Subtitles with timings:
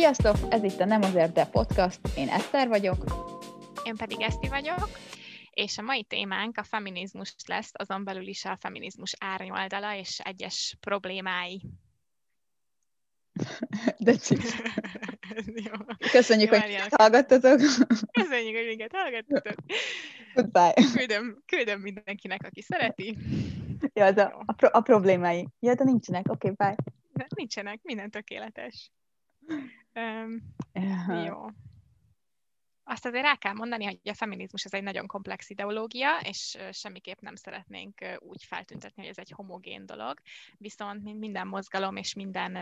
[0.00, 0.52] Sziasztok!
[0.52, 2.00] Ez itt a Nem azért, de podcast.
[2.16, 3.04] Én Eszter vagyok.
[3.84, 4.88] Én pedig Eszti vagyok.
[5.50, 10.76] És a mai témánk a feminizmus lesz, azon belül is a feminizmus árnyoldala és egyes
[10.80, 11.62] problémái.
[13.98, 14.14] De
[15.66, 15.72] Jó.
[16.12, 17.60] Köszönjük, Jó, hogy minket hallgattatok.
[18.12, 19.54] Köszönjük, hogy minket hallgattatok.
[20.34, 20.74] Goodbye.
[20.96, 23.16] Küldöm, küldöm mindenkinek, aki szereti.
[23.92, 25.48] Ja, az a, a, pro- a problémái.
[25.60, 26.26] Ja, de nincsenek.
[26.28, 26.76] Oké, okay, bye.
[27.12, 28.90] De nincsenek, minden tökéletes.
[29.94, 30.54] Um,
[31.24, 31.46] jó.
[32.90, 37.20] Azt azért el kell mondani, hogy a feminizmus ez egy nagyon komplex ideológia, és semmiképp
[37.20, 40.20] nem szeretnénk úgy feltüntetni, hogy ez egy homogén dolog.
[40.56, 42.58] Viszont minden mozgalom és minden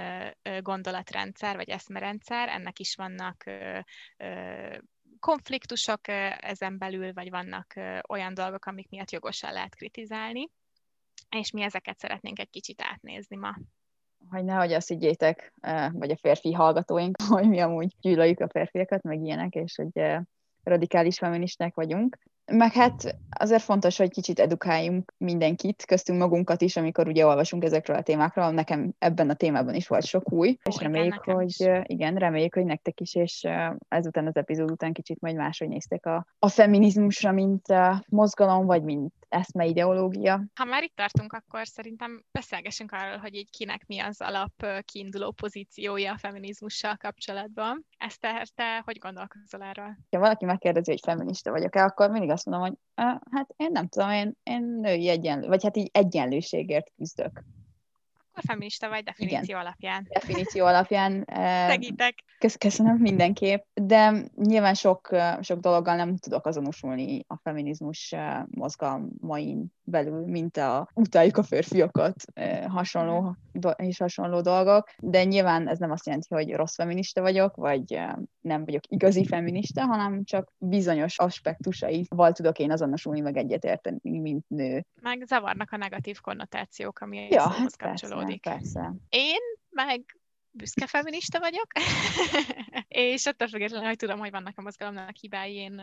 [0.61, 3.45] gondolatrendszer vagy eszmerendszer, ennek is vannak
[5.19, 7.75] konfliktusok ezen belül, vagy vannak
[8.09, 10.49] olyan dolgok, amik miatt jogosan lehet kritizálni,
[11.29, 13.57] és mi ezeket szeretnénk egy kicsit átnézni ma
[14.31, 15.53] hogy nehogy azt higgyétek,
[15.93, 20.05] vagy a férfi hallgatóink, hogy mi amúgy gyűlöljük a férfiakat, meg ilyenek, és hogy
[20.63, 22.19] radikális feministák vagyunk.
[22.53, 27.97] Meg hát azért fontos, hogy kicsit edukáljunk mindenkit, köztünk magunkat is, amikor ugye olvasunk ezekről
[27.97, 28.51] a témákról.
[28.51, 31.67] Nekem ebben a témában is volt sok új, Ó, és reméljük, igen, hogy is.
[31.83, 33.47] igen, reméljük, hogy nektek is, és
[33.89, 38.83] ezután az epizód után kicsit majd máshogy néztek a, a feminizmusra, mint a mozgalom, vagy
[38.83, 40.45] mint eszme ideológia.
[40.55, 45.31] Ha már itt tartunk, akkor szerintem beszélgessünk arról, hogy így kinek mi az alap kiinduló
[45.31, 47.87] pozíciója a feminizmussal kapcsolatban.
[47.97, 49.97] Ezt te, te hogy gondolkozol erről?
[50.11, 52.79] Ha valaki megkérdezi, hogy feminista vagyok-e, akkor mindig azt mondom, hogy
[53.31, 57.43] hát én nem tudom, én, én női egyenlő, vagy hát így egyenlőségért küzdök.
[58.39, 59.61] Akkor feminista vagy definíció Igen.
[59.61, 60.07] alapján.
[60.09, 61.25] Definíció alapján.
[61.71, 62.15] Segítek.
[62.59, 65.09] Köszönöm mindenképp, de nyilván sok,
[65.41, 68.15] sok dologgal nem tudok azonosulni a feminizmus
[68.51, 72.15] mozgalmain belül, mint a utáljuk a férfiakat,
[72.67, 73.37] hasonló
[73.77, 78.01] és hasonló dolgok, de nyilván ez nem azt jelenti, hogy rossz feminista vagyok, vagy
[78.41, 84.85] nem vagyok igazi feminista, hanem csak bizonyos aspektusaival tudok én azonosulni, meg egyetérteni, mint nő.
[85.01, 88.28] Meg zavarnak a negatív konnotációk, ami ja, hát kapcsolódik.
[88.37, 88.93] Persze, persze.
[89.09, 89.41] Én
[89.71, 90.19] meg
[90.51, 91.67] büszke feminista vagyok,
[92.89, 95.83] és attól függetlenül, hogy tudom, hogy vannak a mozgalomnak hibái, én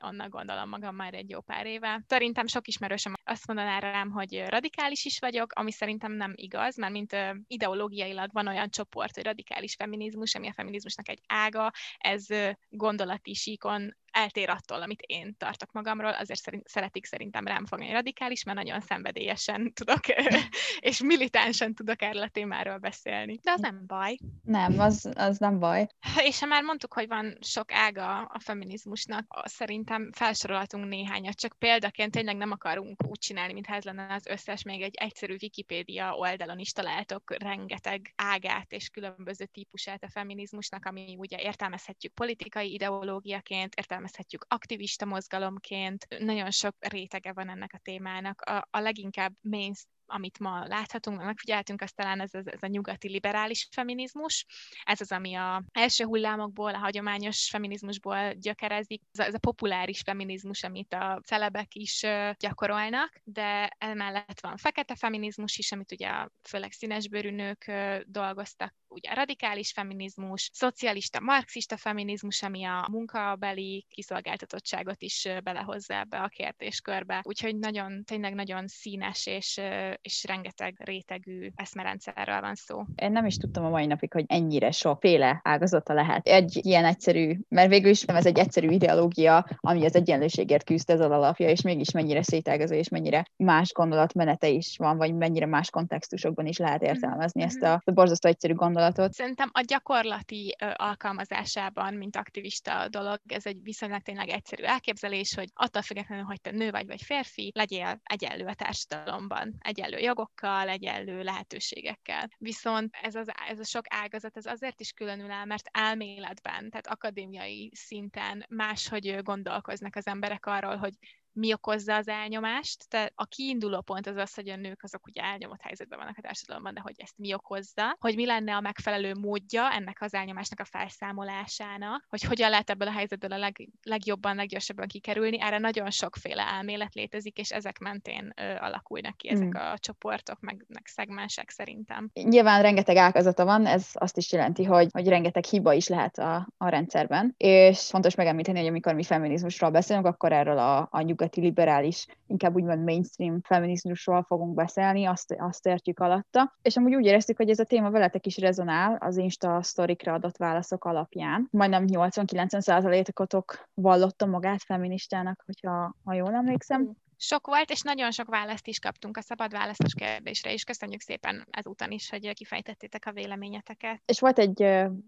[0.00, 2.02] annak gondolom magam már egy jó pár éve.
[2.06, 6.92] Szerintem sok ismerősöm azt mondaná rám, hogy radikális is vagyok, ami szerintem nem igaz, mert
[6.92, 7.16] mint
[7.46, 12.26] ideológiailag van olyan csoport, hogy radikális feminizmus, ami a feminizmusnak egy ága, ez
[12.68, 18.44] gondolati síkon eltér attól, amit én tartok magamról, azért szerint, szeretik szerintem rám fogni radikális,
[18.44, 20.00] mert nagyon szenvedélyesen tudok,
[20.80, 23.38] és militánsan tudok erről a témáról beszélni.
[23.42, 24.16] De az nem baj.
[24.42, 25.86] Nem, az, az nem baj.
[26.28, 32.12] És ha már mondtuk, hogy van sok ága a feminizmusnak, szerintem felsorolhatunk néhányat, csak példaként
[32.12, 36.58] tényleg nem akarunk úgy csinálni, mintha ez lenne az összes, még egy egyszerű Wikipédia oldalon
[36.58, 44.01] is találtok rengeteg ágát és különböző típusát a feminizmusnak, ami ugye értelmezhetjük politikai ideológiaként, értelmezhetjük
[44.02, 46.06] értelmezhetjük aktivista mozgalomként.
[46.18, 48.40] Nagyon sok rétege van ennek a témának.
[48.40, 49.72] A, a leginkább main
[50.12, 54.46] amit ma láthatunk, megfigyeltünk, az talán ez, ez, ez a nyugati liberális feminizmus.
[54.84, 59.02] Ez az, ami a első hullámokból, a hagyományos feminizmusból gyökerezik.
[59.12, 62.06] Ez a, ez a populáris feminizmus, amit a celebek is
[62.38, 66.10] gyakorolnak, de emellett van fekete feminizmus is, amit ugye
[66.48, 67.72] főleg színesbőrű nők
[68.06, 76.20] dolgoztak ugye a radikális feminizmus, szocialista, marxista feminizmus, ami a munkabeli kiszolgáltatottságot is belehozza ebbe
[76.20, 77.20] a kérdéskörbe.
[77.24, 79.60] Úgyhogy nagyon, tényleg nagyon színes és,
[80.02, 82.82] és rengeteg rétegű eszmerendszerről van szó.
[82.94, 86.26] Én nem is tudtam a mai napig, hogy ennyire sokféle ágazata lehet.
[86.26, 90.90] Egy ilyen egyszerű, mert végül is nem ez egy egyszerű ideológia, ami az egyenlőségért küzd,
[90.90, 95.46] ez az alapja, és mégis mennyire szétágazó, és mennyire más gondolatmenete is van, vagy mennyire
[95.46, 97.48] más kontextusokban is lehet értelmezni mm-hmm.
[97.48, 99.12] ezt a, a borzasztó egyszerű gondolatot gondolatot?
[99.12, 105.82] Szerintem a gyakorlati alkalmazásában, mint aktivista dolog, ez egy viszonylag tényleg egyszerű elképzelés, hogy attól
[105.82, 112.30] függetlenül, hogy te nő vagy vagy férfi, legyél egyenlő a társadalomban, egyenlő jogokkal, egyenlő lehetőségekkel.
[112.38, 116.86] Viszont ez, az, ez a sok ágazat ez azért is különül el, mert elméletben, tehát
[116.86, 120.94] akadémiai szinten máshogy gondolkoznak az emberek arról, hogy
[121.32, 122.88] mi okozza az elnyomást.
[122.88, 126.22] Tehát a kiinduló pont az az, hogy a nők azok ugye elnyomott helyzetben vannak a
[126.22, 130.60] társadalomban, de hogy ezt mi okozza, hogy mi lenne a megfelelő módja ennek az elnyomásnak
[130.60, 135.40] a felszámolásának, hogy hogyan lehet ebből a helyzetből a leg, legjobban, leggyorsabban kikerülni.
[135.40, 139.60] Erre nagyon sokféle elmélet létezik, és ezek mentén ö, alakulnak ki ezek mm.
[139.60, 142.10] a csoportok, meg, meg szegmensek szerintem.
[142.12, 146.48] Nyilván rengeteg ágazata van, ez azt is jelenti, hogy, hogy rengeteg hiba is lehet a,
[146.56, 151.40] a rendszerben, és fontos megemlíteni, hogy amikor mi feminizmusról beszélünk, akkor erről a, a nyugati
[151.40, 156.56] liberális, inkább úgymond mainstream feminizmusról fogunk beszélni, azt, azt értjük alatta.
[156.62, 160.36] És amúgy úgy éreztük, hogy ez a téma veletek is rezonál az Insta sztorikra adott
[160.36, 161.48] válaszok alapján.
[161.50, 166.90] Majdnem 80-90 százalékotok vallotta magát feministának, hogyha ha jól emlékszem
[167.22, 171.46] sok volt, és nagyon sok választ is kaptunk a szabad választos kérdésre, és köszönjük szépen
[171.50, 174.02] ezúton is, hogy kifejtettétek a véleményeteket.
[174.04, 174.66] És volt egy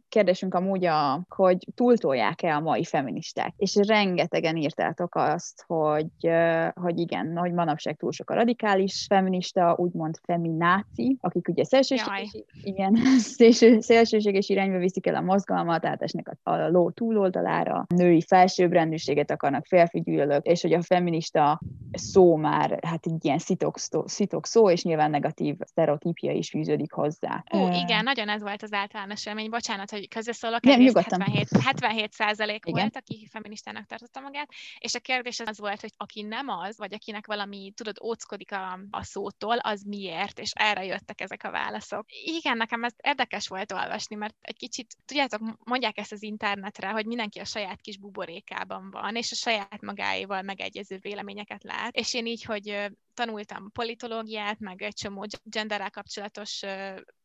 [0.08, 6.30] kérdésünk amúgy, a, hogy túltolják-e a mai feministák, és rengetegen írtátok azt, hogy,
[6.74, 12.94] hogy igen, hogy manapság túl sok a radikális feminista, úgymond femináci, akik ugye szélsőséges, igen,
[13.36, 19.66] szélső, szélsőséges irányba viszik el a mozgalmat, átesnek a, a ló túloldalára, női felsőbbrendűséget akarnak,
[19.66, 21.60] férfi gyűlölök, és hogy a feminista
[22.04, 27.44] szó már, hát egy ilyen szitok, szitok szó, és nyilván negatív sztereotípia is fűződik hozzá.
[27.54, 29.50] Ó, uh, igen, nagyon ez volt az általános élmény.
[29.50, 31.20] Bocsánat, hogy közösszólok, Nem, nyugodtan.
[31.20, 34.48] 77, 77 százalék volt, aki feministának tartotta magát,
[34.78, 38.78] és a kérdés az volt, hogy aki nem az, vagy akinek valami, tudod, óckodik a,
[38.90, 42.04] a szótól, az miért, és erre jöttek ezek a válaszok.
[42.24, 47.06] Igen, nekem ez érdekes volt olvasni, mert egy kicsit, tudjátok, mondják ezt az internetre, hogy
[47.06, 52.26] mindenki a saját kis buborékában van, és a saját magáéval megegyező véleményeket lát, és én
[52.26, 56.62] így, hogy tanultam politológiát, meg egy csomó genderrel kapcsolatos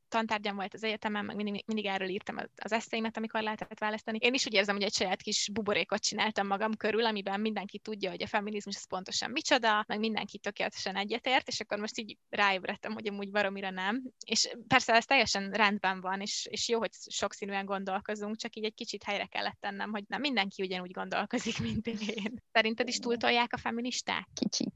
[0.09, 4.17] tantárgyam volt az egyetemen, meg mindig, mindig erről írtam az eszéimet, amikor lehetett választani.
[4.21, 8.09] Én is úgy érzem, hogy egy saját kis buborékot csináltam magam körül, amiben mindenki tudja,
[8.09, 12.94] hogy a feminizmus az pontosan micsoda, meg mindenki tökéletesen egyetért, és akkor most így ráébredtem,
[12.94, 14.03] hogy amúgy baromira nem.
[14.25, 18.73] És persze ez teljesen rendben van, és, és jó, hogy sokszínűen gondolkozunk, csak így egy
[18.73, 22.41] kicsit helyre kellett tennem, hogy nem mindenki ugyanúgy gondolkozik, mint én.
[22.51, 24.27] Szerinted is túltolják a feministák?
[24.33, 24.73] Kicsit.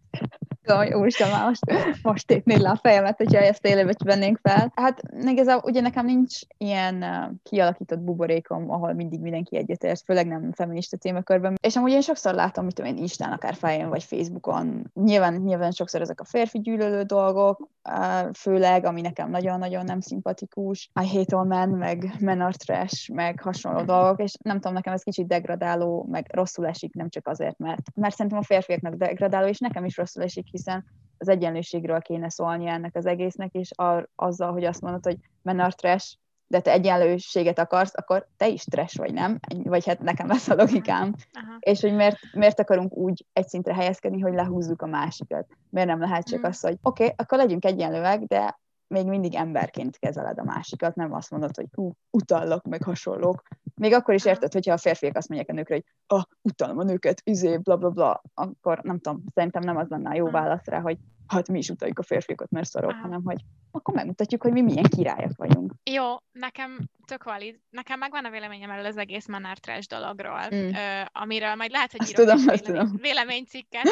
[0.66, 1.64] Jaj, úristen, már most,
[2.02, 4.72] most tépnéd le a fejemet, hogyha ezt élőbe vennénk fel.
[4.76, 5.02] Hát
[5.36, 7.06] ez ugye nekem nincs ilyen
[7.44, 11.56] kialakított buborékom, ahol mindig mindenki egyetért, főleg nem feminista témakörben.
[11.62, 14.92] És amúgy én sokszor látom, mit tudom én, Instán, akár fején vagy Facebookon.
[14.94, 17.68] Nyilván, nyilván sokszor ezek a férfi gyűlölő dolgok,
[18.34, 20.90] főleg, ami nekem nagyon-nagyon nem szimpatikus.
[21.02, 24.94] I hate all men, meg men are trash, meg hasonló dolgok, és nem tudom, nekem
[24.94, 29.48] ez kicsit degradáló, meg rosszul esik, nem csak azért, mert, mert szerintem a férfiaknak degradáló,
[29.48, 30.86] és nekem is rosszul esik, hiszen
[31.18, 35.60] az egyenlőségről kéne szólni ennek az egésznek, és ar, azzal, hogy azt mondod, hogy men
[35.60, 36.16] are trash,
[36.48, 39.40] de te egyenlőséget akarsz, akkor te is trash vagy, nem?
[39.64, 41.14] Vagy hát nekem ez a logikám.
[41.34, 41.58] Aha.
[41.60, 45.48] És hogy miért, miért akarunk úgy egy szintre helyezkedni, hogy lehúzzuk a másikat.
[45.70, 46.44] Miért nem lehet csak mm.
[46.44, 51.14] az, hogy oké, okay, akkor legyünk egyenlőek, de még mindig emberként kezeled a másikat, nem
[51.14, 53.44] azt mondod, hogy hú, utallak, meg hasonlók.
[53.76, 56.84] Még akkor is érted, hogyha a férfiak azt mondják a nőkre, hogy ah, utalom a
[56.84, 60.66] nőket, izé, bla, bla, bla, akkor nem tudom, szerintem nem az lenne a jó válasz
[60.66, 63.42] rá, hogy hát mi is utaljuk a férfiakat, mert szarok, hanem hogy
[63.72, 65.74] akkor megmutatjuk, hogy mi milyen királyok vagyunk.
[65.84, 67.60] Jó, nekem tök valid.
[67.70, 70.74] Nekem megvan a véleményem erről az egész Manár Trash dologról, mm.
[70.74, 72.98] ö, amiről majd lehet, hogy írok tudom, vélemény, tudom.
[73.02, 73.88] véleménycikket,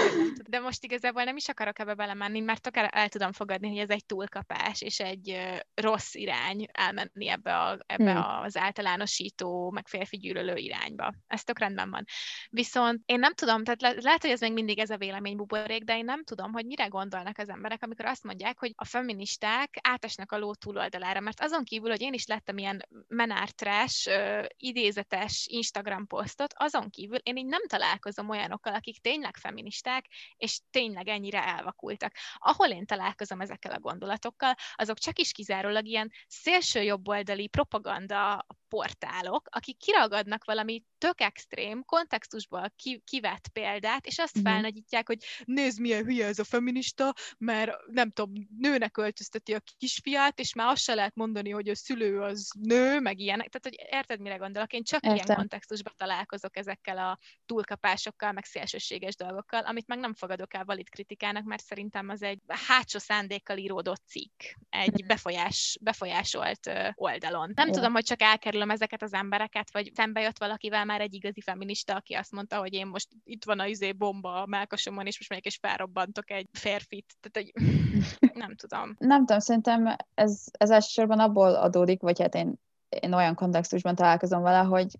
[0.49, 3.77] de most igazából nem is akarok ebbe belemenni, mert tök el, el tudom fogadni, hogy
[3.77, 8.17] ez egy túlkapás, és egy ö, rossz irány elmenni ebbe, a, ebbe mm.
[8.43, 11.13] az általánosító, meg férfi gyűlölő irányba.
[11.27, 12.03] Ez tök rendben van.
[12.49, 15.97] Viszont én nem tudom, tehát le, lehet, hogy ez még mindig ez a véleménybuborék, de
[15.97, 16.87] én nem tudom, hogy mire
[17.21, 21.63] gondolnak az emberek, amikor azt mondják, hogy a feministák átesnek a ló túloldalára, mert azon
[21.63, 24.09] kívül, hogy én is lettem ilyen menártrás,
[24.57, 30.05] idézetes Instagram posztot, azon kívül én így nem találkozom olyanokkal, akik tényleg feministák,
[30.37, 32.13] és tényleg ennyire elvakultak.
[32.37, 39.47] Ahol én találkozom ezekkel a gondolatokkal, azok csak is kizárólag ilyen szélső jobboldali propaganda portálok,
[39.51, 44.51] akik kiragadnak valami tök extrém, kontextusból ki, kivett példát, és azt uh-huh.
[44.51, 50.39] felnagyítják, hogy nézd, milyen hülye ez a feminista, mert nem tudom, nőnek öltözteti a kisfiát,
[50.39, 53.49] és már azt se lehet mondani, hogy a szülő az nő, meg ilyenek.
[53.49, 54.73] Tehát, hogy érted, mire gondolok?
[54.73, 55.23] Én csak Értem.
[55.25, 60.89] ilyen kontextusban találkozok ezekkel a túlkapásokkal, meg szélsőséges dolgokkal, amit meg nem fogadok el valid
[60.89, 65.07] kritikának, mert szerintem az egy hátsó szándékkal íródott cikk, egy mhm.
[65.07, 67.51] befolyás, befolyásolt oldalon.
[67.55, 67.73] Nem Jó.
[67.73, 68.21] tudom, hogy csak
[68.61, 72.57] elkerülöm ezeket az embereket, vagy szembe jött valakivel már egy igazi feminista, aki azt mondta,
[72.57, 76.31] hogy én most itt van a izé bomba a melkasomon, és most megyek és felrobbantok
[76.31, 77.13] egy férfit.
[77.19, 77.63] Tehát, hogy
[78.43, 78.95] nem tudom.
[78.99, 82.53] Nem tudom, szerintem ez, ez elsősorban abból adódik, vagy hát én,
[82.89, 84.95] én olyan kontextusban találkozom vele, hogy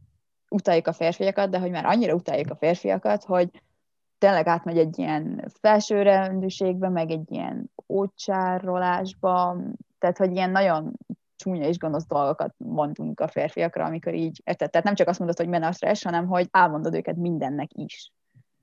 [0.50, 3.50] utáljuk a férfiakat, de hogy már annyira utáljuk a férfiakat, hogy
[4.18, 9.58] tényleg átmegy egy ilyen felsőrendűségbe, meg egy ilyen ócsárolásba,
[10.00, 10.94] tehát hogy ilyen nagyon
[11.42, 14.70] csúnya és gonosz dolgokat mondunk a férfiakra, amikor így, érted?
[14.70, 18.12] Tehát nem csak azt mondod, hogy men a stress, hanem hogy elmondod őket mindennek is.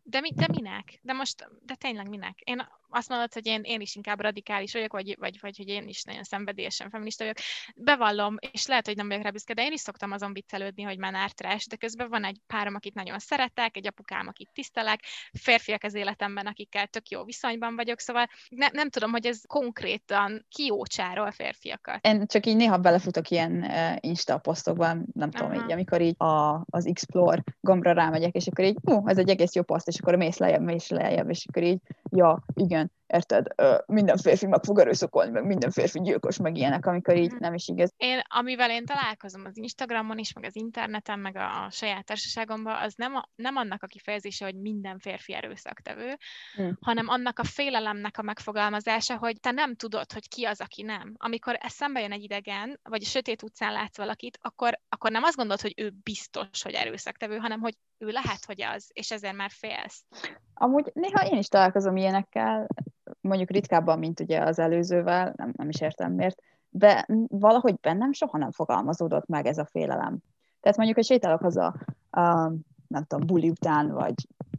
[0.02, 1.00] De, mi, de minek?
[1.02, 2.38] De most, de tényleg minek?
[2.38, 5.88] Én azt mondod, hogy én, én is inkább radikális vagyok, vagy, vagy, vagy hogy én
[5.88, 7.37] is nagyon szenvedélyesen feminista vagyok.
[7.76, 10.99] Bevallom, és lehet, hogy nem vagyok rá büszke, de én is szoktam azon viccelődni, hogy
[10.99, 15.00] már trash, de közben van egy párom, akit nagyon szeretek, egy apukám, akit tisztelek,
[15.33, 20.47] férfiak az életemben, akikkel tök jó viszonyban vagyok, szóval ne, nem tudom, hogy ez konkrétan
[20.49, 22.07] kiócsárol férfiakat.
[22.07, 26.64] Én csak így néha belefutok ilyen uh, Insta posztokban, nem tudom, így, amikor így a,
[26.71, 30.14] az Explore gombra rámegyek, és akkor így, hú, ez egy egész jó poszt, és akkor
[30.14, 31.78] mész lejjebb, mész lejjebb, és akkor így,
[32.12, 33.46] ja, igen, érted,
[33.86, 37.40] minden férfi meg fog erőszakolni, meg minden férfi gyilkos, meg ilyenek, amikor így mhm.
[37.40, 37.92] nem is igaz.
[37.96, 42.82] Én, amivel én találkozom az Instagramon is, meg az interneten, meg a, a saját társaságomban,
[42.82, 46.16] az nem, a, nem annak a kifejezése, hogy minden férfi erőszaktevő,
[46.54, 46.78] hmm.
[46.80, 51.14] hanem annak a félelemnek a megfogalmazása, hogy te nem tudod, hogy ki az, aki nem.
[51.16, 55.36] Amikor eszembe jön egy idegen, vagy a sötét utcán látsz valakit, akkor, akkor nem azt
[55.36, 59.50] gondolod, hogy ő biztos, hogy erőszaktevő, hanem hogy ő lehet, hogy az, és ezért már
[59.50, 60.04] félsz.
[60.54, 62.66] Amúgy néha én is találkozom ilyenekkel,
[63.20, 68.38] mondjuk ritkábban, mint ugye az előzővel, nem, nem is értem miért, de valahogy bennem soha
[68.38, 70.18] nem fogalmazódott meg ez a félelem.
[70.60, 71.74] Tehát mondjuk, hogy sétálok haza,
[72.10, 72.52] a,
[72.86, 74.14] nem tudom, buli után, vagy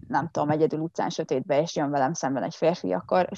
[0.09, 3.29] nem tudom, egyedül utcán sötétbe, és jön velem szemben egy férfi, akkor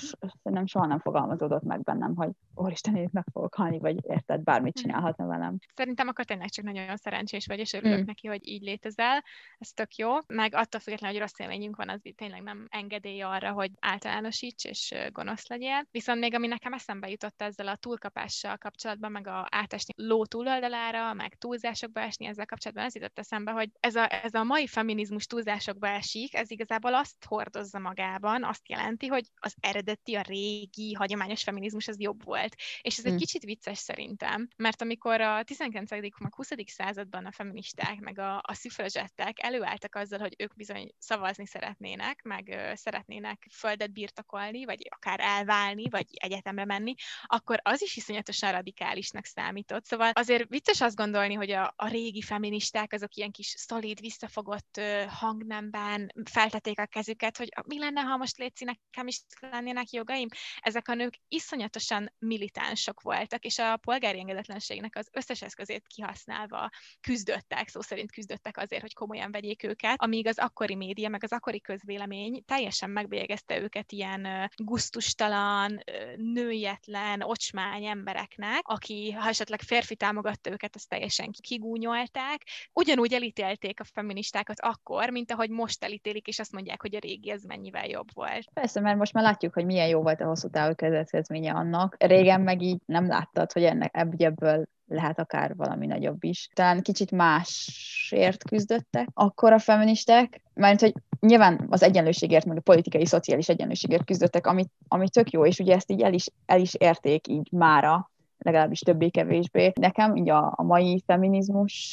[0.43, 4.79] nem soha nem fogalmazódott meg bennem, hogy úristen, én meg fogok halni, vagy érted, bármit
[4.79, 4.81] hm.
[4.81, 5.57] csinálhatna velem.
[5.75, 8.05] Szerintem akkor tényleg csak nagyon szerencsés vagy, és örülök mm.
[8.05, 9.23] neki, hogy így létezel.
[9.57, 10.09] Ez tök jó.
[10.27, 14.95] Meg attól függetlenül, hogy rossz élményünk van, az tényleg nem engedély arra, hogy általánosíts és
[15.11, 15.87] gonosz legyél.
[15.91, 21.13] Viszont még ami nekem eszembe jutott ezzel a túlkapással kapcsolatban, meg a átesni ló túloldalára,
[21.13, 25.25] meg túlzásokba esni ezzel kapcsolatban, ez jutott eszembe, hogy ez a, ez a mai feminizmus
[25.25, 31.43] túlzásokba esik, ez igazából azt hordozza magában, azt jelenti, hogy az eredeti, a régi, hagyományos
[31.43, 32.55] feminizmus az jobb volt.
[32.81, 33.17] És ez egy mm.
[33.17, 35.89] kicsit vicces szerintem, mert amikor a 19.
[35.89, 36.49] meg 20.
[36.65, 42.47] században a feministák, meg a, a szüfrözsettek előálltak azzal, hogy ők bizony szavazni szeretnének, meg
[42.47, 49.25] ö, szeretnének földet birtokolni, vagy akár elválni, vagy egyetemre menni, akkor az is iszonyatosan radikálisnak
[49.25, 49.85] számított.
[49.85, 54.77] Szóval azért vicces azt gondolni, hogy a, a régi feministák azok ilyen kis szolid, visszafogott
[54.77, 56.11] ö, hangnemben
[56.51, 60.27] feltették a kezüket, hogy mi lenne, ha most létszik nekem is lennének jogaim.
[60.59, 66.69] Ezek a nők iszonyatosan militánsok voltak, és a polgári engedetlenségnek az összes eszközét kihasználva
[67.01, 71.31] küzdöttek, szó szerint küzdöttek azért, hogy komolyan vegyék őket, amíg az akkori média, meg az
[71.31, 75.83] akkori közvélemény teljesen megbélyegezte őket ilyen guztustalan,
[76.15, 82.47] nőjetlen, ocsmány embereknek, aki, ha esetleg férfi támogatta őket, azt teljesen kigúnyolták.
[82.73, 87.31] Ugyanúgy elítélték a feministákat akkor, mint ahogy most elítélik, és azt mondják, hogy a régi
[87.31, 88.49] ez mennyivel jobb volt.
[88.53, 91.95] Persze, mert most már látjuk, hogy milyen jó volt a hosszú távú következménye annak.
[91.99, 96.49] Régen meg így nem láttad, hogy ennek ebből lehet akár valami nagyobb is.
[96.53, 103.05] Talán kicsit másért küzdöttek akkor a feministek, mert hogy nyilván az egyenlőségért, meg a politikai,
[103.05, 106.73] szociális egyenlőségért küzdöttek, ami, ami tök jó, és ugye ezt így el is, el is
[106.73, 108.10] érték így mára,
[108.43, 109.71] legalábbis többé-kevésbé.
[109.79, 111.91] Nekem így a, a mai feminizmus,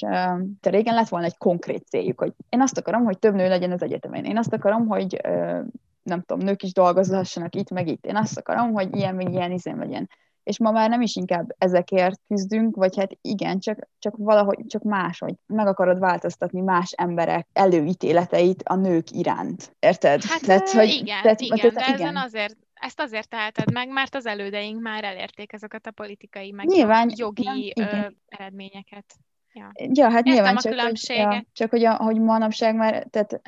[0.61, 3.73] te régen lett volna egy konkrét céljuk, hogy én azt akarom, hogy több nő legyen
[3.73, 4.25] az egyetemen.
[4.25, 5.21] Én azt akarom, hogy
[6.03, 8.07] nem tudom, nők is dolgozhassanak itt, meg itt.
[8.07, 10.09] Én azt akarom, hogy ilyen, meg ilyen izén legyen.
[10.43, 14.83] És ma már nem is inkább ezekért küzdünk, vagy hát igen, csak, csak valahogy, csak
[14.83, 15.35] máshogy.
[15.47, 19.77] Meg akarod változtatni más emberek előítéleteit a nők iránt.
[19.79, 20.23] Érted?
[20.23, 22.09] Hát tehát, hogy, igen, tehát, igen, tehát, de igen.
[22.09, 26.67] ezen azért ezt azért teheted meg, mert az elődeink már elérték ezeket a politikai, meg
[26.67, 29.05] nyilván, jogi nem, ö, eredményeket.
[29.53, 33.07] Ja, ja hát Értem nyilván, a csak, hogy, ja, csak hogy, a, hogy manapság már,
[33.11, 33.41] tehát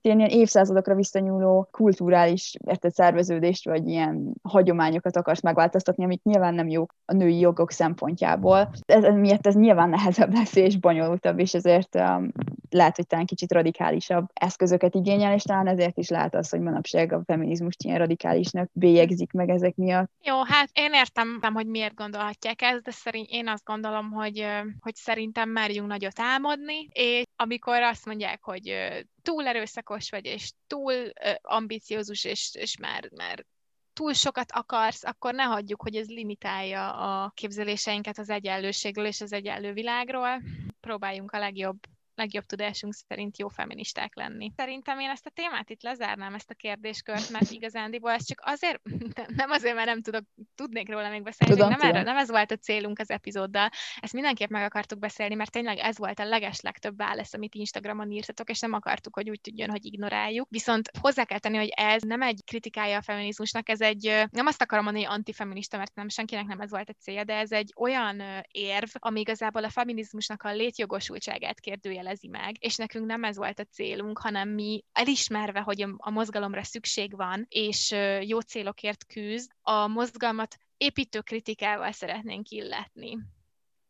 [0.00, 6.68] ilyen, ilyen évszázadokra visszanyúló kulturális érted, szerveződést, vagy ilyen hagyományokat akarsz megváltoztatni, amik nyilván nem
[6.68, 8.70] jók a női jogok szempontjából.
[8.86, 12.32] Ez, ez miatt ez nyilván nehezebb lesz és bonyolultabb, és ezért um,
[12.70, 17.12] lehet, hogy talán kicsit radikálisabb eszközöket igényel, és talán ezért is lehet az, hogy manapság
[17.12, 20.10] a feminizmus ilyen radikálisnak bélyegzik meg ezek miatt.
[20.22, 24.46] Jó, hát én értem, hogy miért gondolhatják ezt, de szerint én azt gondolom, hogy,
[24.80, 28.74] hogy szerintem merjünk nagyot álmodni, és amikor azt mondják, hogy
[29.22, 30.92] túl erőszakos vagy, és túl
[31.40, 33.44] ambiciózus, és, és már, már
[33.92, 39.32] túl sokat akarsz, akkor ne hagyjuk, hogy ez limitálja a képzeléseinket az egyenlőségről és az
[39.32, 40.42] egyenlő világról.
[40.80, 41.78] Próbáljunk a legjobb
[42.18, 44.52] legjobb tudásunk szerint jó feministák lenni.
[44.56, 48.80] Szerintem én ezt a témát itt lezárnám, ezt a kérdéskört, mert igazándiból ez csak azért,
[49.40, 52.02] nem azért, mert nem tudok, tudnék róla még beszélni, tudom, nem, tudom.
[52.02, 53.70] Nem ez volt a célunk az epizóddal,
[54.00, 58.50] ezt mindenképp meg akartuk beszélni, mert tényleg ez volt a legeslegtöbb válasz, amit Instagramon írtatok,
[58.50, 60.46] és nem akartuk, hogy úgy tudjon, hogy ignoráljuk.
[60.50, 64.62] Viszont hozzá kell tenni, hogy ez nem egy kritikája a feminizmusnak, ez egy, nem azt
[64.62, 67.72] akarom mondani, hogy antifeminista, mert nem senkinek nem ez volt a célja, de ez egy
[67.76, 71.60] olyan érv, ami igazából a feminizmusnak a létjogosultságát
[72.08, 76.62] kérdőjelezi meg, és nekünk nem ez volt a célunk, hanem mi elismerve, hogy a mozgalomra
[76.62, 83.18] szükség van, és jó célokért küzd, a mozgalmat építő kritikával szeretnénk illetni.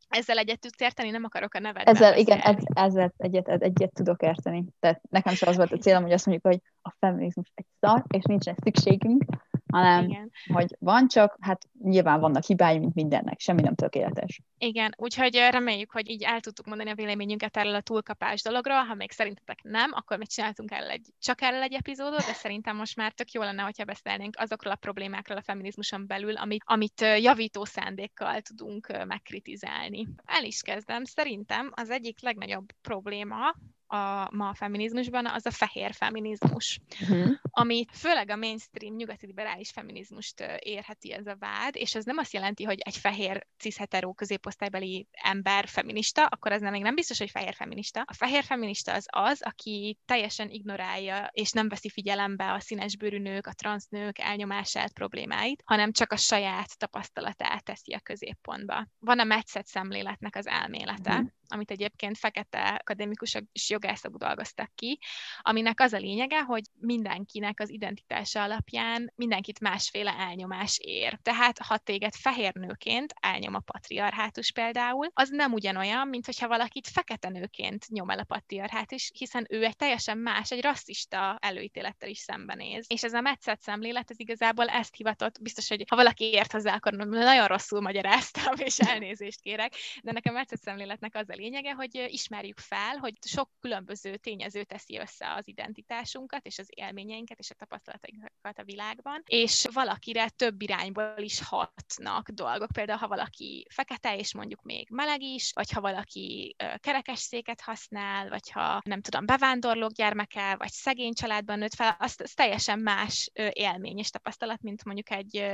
[0.09, 1.11] Ezzel egyet tudsz érteni?
[1.11, 1.89] Nem akarok a nevet.
[1.89, 4.65] Ezzel, igen, ez, ezzel egyet, egyet tudok érteni.
[4.81, 8.05] Tehát nekem sem az volt a célom, hogy azt mondjuk, hogy a feminizmus egy szar,
[8.09, 9.25] és nincsen szükségünk,
[9.73, 10.31] hanem Igen.
[10.53, 14.41] hogy van csak, hát nyilván vannak hibái, mint mindennek, semmi nem tökéletes.
[14.59, 18.95] Igen, úgyhogy reméljük, hogy így el tudtuk mondani a véleményünket erről a túlkapás dologról, ha
[18.95, 22.97] még szerintetek nem, akkor még csináltunk el egy, csak erről egy epizódot, de szerintem most
[22.97, 27.65] már tök jó lenne, hogyha beszélnénk azokról a problémákról a feminizmuson belül, amit, amit javító
[27.65, 30.09] szándékkal tudunk megkritizálni.
[30.25, 33.55] El is kezdem, szerintem az egyik legnagyobb probléma,
[33.89, 37.31] a, ma a feminizmusban, az a fehér feminizmus, uh-huh.
[37.51, 42.33] ami főleg a mainstream nyugati liberális feminizmust érheti ez a vád, és ez nem azt
[42.33, 47.31] jelenti, hogy egy fehér cis-hetero középosztálybeli ember feminista, akkor ez nem, még nem biztos, hogy
[47.31, 48.01] fehér feminista.
[48.07, 53.47] A fehér feminista az az, aki teljesen ignorálja és nem veszi figyelembe a színesbőrű nők,
[53.47, 58.87] a transznők elnyomását, problémáit, hanem csak a saját tapasztalatát teszi a középpontba.
[58.99, 64.99] Van a metszet szemléletnek az elmélete, uh-huh amit egyébként fekete akadémikusok és jogászok dolgoztak ki,
[65.41, 71.19] aminek az a lényege, hogy mindenkinek az identitása alapján mindenkit másféle elnyomás ér.
[71.23, 76.89] Tehát ha téged fehér nőként elnyom a patriarhátus például, az nem ugyanolyan, mint hogyha valakit
[76.89, 82.19] fekete nőként nyom el a patriarhátus, hiszen ő egy teljesen más, egy rasszista előítélettel is
[82.19, 82.85] szembenéz.
[82.89, 86.75] És ez a metszet szemlélet, ez igazából ezt hivatott, biztos, hogy ha valaki ért hozzá,
[86.75, 91.73] akkor nagyon rosszul magyaráztam, és elnézést kérek, de nekem a metszet szemléletnek az a lényege,
[91.73, 97.51] hogy ismerjük fel, hogy sok különböző tényező teszi össze az identitásunkat, és az élményeinket, és
[97.51, 102.73] a tapasztalatainkat a világban, és valakire több irányból is hatnak dolgok.
[102.73, 108.51] Például, ha valaki fekete, és mondjuk még meleg is, vagy ha valaki kerekesszéket használ, vagy
[108.51, 113.99] ha nem tudom, bevándorlók gyermeke, vagy szegény családban nőtt fel, az, az teljesen más élmény
[113.99, 115.45] és tapasztalat, mint mondjuk egy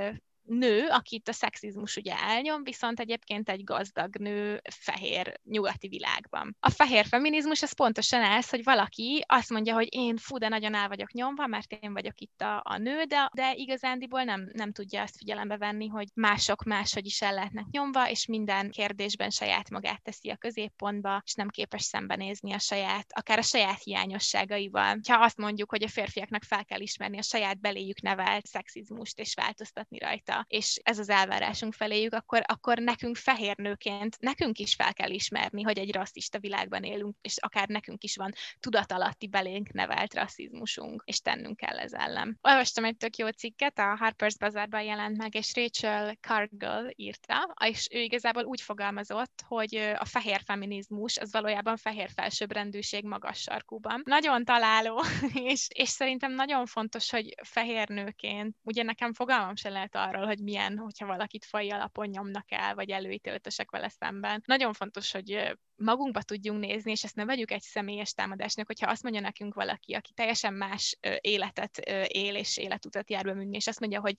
[0.44, 6.56] nő, akit a szexizmus ugye elnyom, viszont egyébként egy gazdag nő fehér nyugati világban.
[6.60, 10.74] A fehér feminizmus az pontosan ez, hogy valaki azt mondja, hogy én fú, de nagyon
[10.74, 14.72] el vagyok nyomva, mert én vagyok itt a, a nő, de, de igazándiból nem, nem
[14.72, 19.70] tudja azt figyelembe venni, hogy mások máshogy is el lehetnek nyomva, és minden kérdésben saját
[19.70, 24.98] magát teszi a középpontba, és nem képes szembenézni a saját, akár a saját hiányosságaival.
[25.08, 29.34] Ha azt mondjuk, hogy a férfiaknak fel kell ismerni a saját beléjük nevelt szexizmust, és
[29.34, 34.74] változtatni rajta, rajta, és ez az elvárásunk feléjük, akkor, akkor nekünk fehér nőként, nekünk is
[34.74, 39.72] fel kell ismerni, hogy egy rasszista világban élünk, és akár nekünk is van tudatalatti belénk
[39.72, 42.38] nevelt rasszizmusunk, és tennünk kell ez ellen.
[42.40, 47.88] Olvastam egy tök jó cikket, a Harper's Bazaarban jelent meg, és Rachel Cargill írta, és
[47.90, 54.02] ő igazából úgy fogalmazott, hogy a fehér feminizmus az valójában fehér felsőbbrendűség magas sarkúban.
[54.04, 55.02] Nagyon találó,
[55.52, 60.36] és, és szerintem nagyon fontos, hogy fehér nőként, ugye nekem fogalmam se lehet arról, arról,
[60.36, 64.42] hogy milyen, hogyha valakit fai alapon nyomnak el, vagy előítéletesek vele szemben.
[64.46, 69.02] Nagyon fontos, hogy magunkba tudjunk nézni, és ezt ne vegyük egy személyes támadásnak, hogyha azt
[69.02, 74.00] mondja nekünk valaki, aki teljesen más életet él és életutat jár be és azt mondja,
[74.00, 74.14] hogy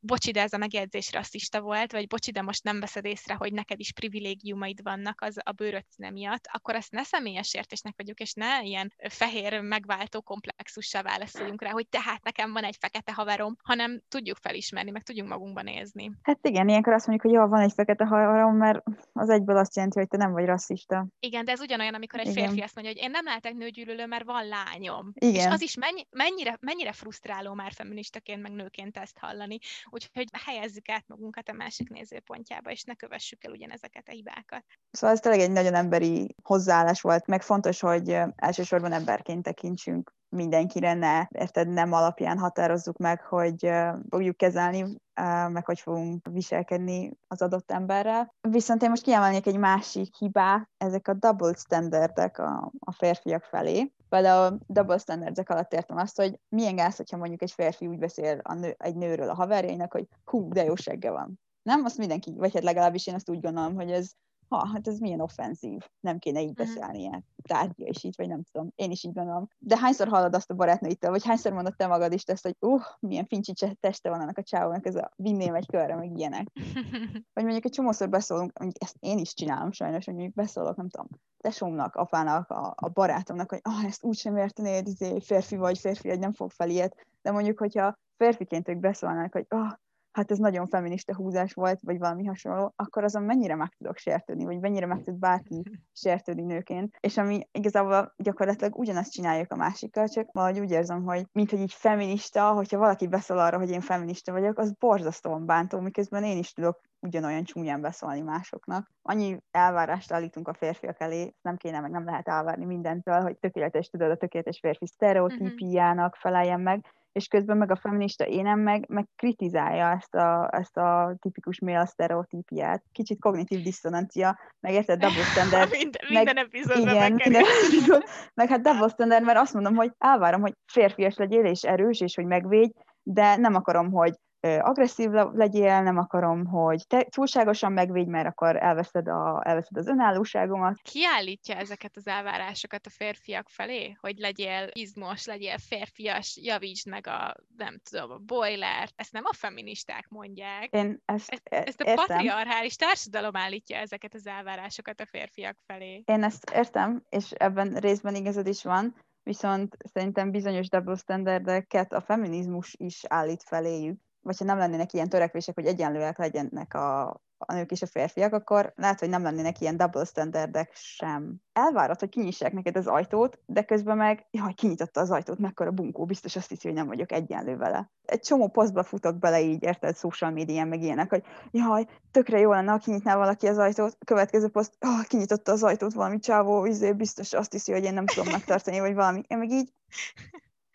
[0.00, 3.52] bocsi, de ez a megjegyzés rasszista volt, vagy bocsi, de most nem veszed észre, hogy
[3.52, 8.32] neked is privilégiumaid vannak az a bőröd miatt, akkor ezt ne személyes értésnek vagyok, és
[8.32, 14.02] ne ilyen fehér megváltó komplexussá válaszoljunk rá, hogy tehát nekem van egy fekete haverom, hanem
[14.08, 16.12] tudjuk felismerni, meg tudjunk magunkba nézni.
[16.22, 18.82] Hát igen, ilyenkor azt mondjuk, hogy jó, van egy fekete haverom, mert
[19.12, 21.06] az egyből azt jelenti, hogy te nem vagy rasszista.
[21.20, 22.44] Igen, de ez ugyanolyan, amikor egy igen.
[22.44, 25.12] férfi azt mondja, hogy én nem lehetek nőgyűlölő, mert van lányom.
[25.14, 25.34] Igen.
[25.34, 29.58] És az is mennyi, mennyire, mennyire frusztráló már feministaként, meg nőként ezt hallani.
[29.90, 34.64] Úgyhogy helyezzük át magunkat a másik nézőpontjába, és ne kövessük el ugyanezeket a hibákat.
[34.90, 40.94] Szóval ez tényleg egy nagyon emberi hozzáállás volt, meg fontos, hogy elsősorban emberként tekintsünk mindenkire,
[40.94, 43.70] ne, érted, nem alapján határozzuk meg, hogy
[44.10, 45.00] fogjuk kezelni,
[45.48, 48.34] meg hogy fogunk viselkedni az adott emberrel.
[48.40, 53.92] Viszont én most kiemelnék egy másik hibát, ezek a double standardek a, a férfiak felé.
[54.08, 58.40] Például double standardek alatt értem azt, hogy milyen gáz, hogyha mondjuk egy férfi úgy beszél
[58.42, 61.40] a nő, egy nőről a haverjainak, hogy hú, de jó segge van.
[61.62, 61.84] Nem?
[61.84, 64.10] Azt mindenki, vagy hát legalábbis én azt úgy gondolom, hogy ez
[64.48, 66.56] ha, hát ez milyen offenzív, nem kéne így mhm.
[66.56, 69.48] beszélni ilyen tárgya is így, vagy nem tudom, én is így gondolom.
[69.58, 72.82] De hányszor hallod azt a barátnőitől, vagy hányszor mondod te magad is ezt, hogy uh,
[73.00, 76.46] milyen fincsi teste van annak a csávónak, ez a vinném egy körre, meg ilyenek.
[77.34, 81.08] vagy mondjuk egy csomószor beszólunk, ezt én is csinálom sajnos, hogy mondjuk beszólok, nem tudom,
[81.38, 86.08] tesómnak, apának, a, a barátomnak, hogy ah, ezt úgy sem értenéd, izé, férfi vagy, férfi
[86.08, 87.06] vagy, nem fog fel ilyet.
[87.22, 89.72] De mondjuk, hogyha férfiként ők beszólnak, hogy ah,
[90.16, 94.44] hát ez nagyon feminista húzás volt, vagy valami hasonló, akkor azon mennyire meg tudok sértődni,
[94.44, 95.62] vagy mennyire meg tud bárki
[96.02, 96.96] sértődni nőként.
[97.00, 101.60] És ami igazából gyakorlatilag ugyanazt csináljuk a másikkal, csak valahogy úgy érzem, hogy mint hogy
[101.60, 106.38] így feminista, hogyha valaki beszél arra, hogy én feminista vagyok, az borzasztóan bántó, miközben én
[106.38, 108.90] is tudok ugyanolyan csúnyán beszólni másoknak.
[109.02, 113.88] Annyi elvárást állítunk a férfiak elé, nem kéne, meg nem lehet elvárni mindentől, hogy tökéletes,
[113.88, 119.06] tudod, a tökéletes férfi sztereotípiának feleljen meg, és közben meg a feminista énem meg, meg
[119.16, 122.82] kritizálja ezt a, ezt a tipikus male sztereotípiát.
[122.92, 125.70] Kicsit kognitív diszonancia, meg érted, double standard.
[125.82, 128.02] minden, meg, minden epizódban igen, minden epizód,
[128.34, 132.14] meg hát double standard, mert azt mondom, hogy elvárom, hogy férfias legyél, és erős, és
[132.14, 138.26] hogy megvédj, de nem akarom, hogy agresszív legyél, nem akarom, hogy te túlságosan megvédj, mert
[138.26, 140.80] akkor elveszed, a, elveszed az önállóságomat.
[140.82, 143.96] Ki állítja ezeket az elvárásokat a férfiak felé?
[144.00, 148.92] Hogy legyél izmos, legyél férfias, javítsd meg a, nem tudom, a boilert.
[148.96, 150.68] Ezt nem a feministák mondják.
[150.70, 152.06] Én ezt, ezt, ezt a értem.
[152.06, 156.02] patriarchális társadalom állítja ezeket az elvárásokat a férfiak felé.
[156.04, 162.00] Én ezt értem, és ebben részben igazad is van, viszont szerintem bizonyos double standardeket a
[162.00, 167.08] feminizmus is állít feléjük vagy ha nem lennének ilyen törekvések, hogy egyenlőek legyenek a,
[167.38, 171.36] a nők és a férfiak, akkor lehet, hogy nem lennének ilyen double standardek sem.
[171.52, 176.04] Elvárod, hogy kinyissák neked az ajtót, de közben meg, jaj, kinyitotta az ajtót, mekkora bunkó,
[176.04, 177.90] biztos azt hiszi, hogy nem vagyok egyenlő vele.
[178.04, 182.50] Egy csomó posztba futok bele így, érted, social media meg ilyenek, hogy jaj, tökre jó
[182.50, 186.92] lenne, ha kinyitná valaki az ajtót, következő poszt, oh, kinyitotta az ajtót valami csávó, izé,
[186.92, 189.22] biztos azt hiszi, hogy én nem tudom megtartani, vagy valami.
[189.26, 189.72] Én meg így,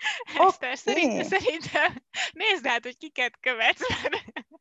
[0.47, 1.23] Eszter, okay.
[1.23, 2.01] szerintem
[2.33, 3.81] nézd át, hogy kiket követsz.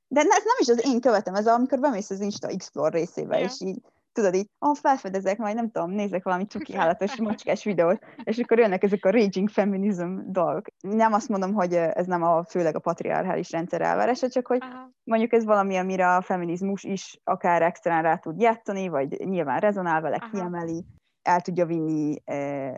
[0.09, 3.44] De ez nem is az én követem, ez amikor bemész az Insta Explore részébe, ja.
[3.44, 3.79] és így
[4.12, 8.59] tudod így, ah, felfedezek, majd nem tudom, nézek valami cuki hálatos macskás videót, és akkor
[8.59, 10.66] jönnek ezek a raging feminism dolgok.
[10.81, 14.90] Nem azt mondom, hogy ez nem a főleg a patriarchális rendszer elvárása, csak hogy Aha.
[15.05, 20.00] mondjuk ez valami, amire a feminizmus is akár extrán rá tud játszani, vagy nyilván rezonál
[20.00, 20.31] vele, Aha.
[20.31, 20.85] kiemeli,
[21.31, 22.23] el tudja vinni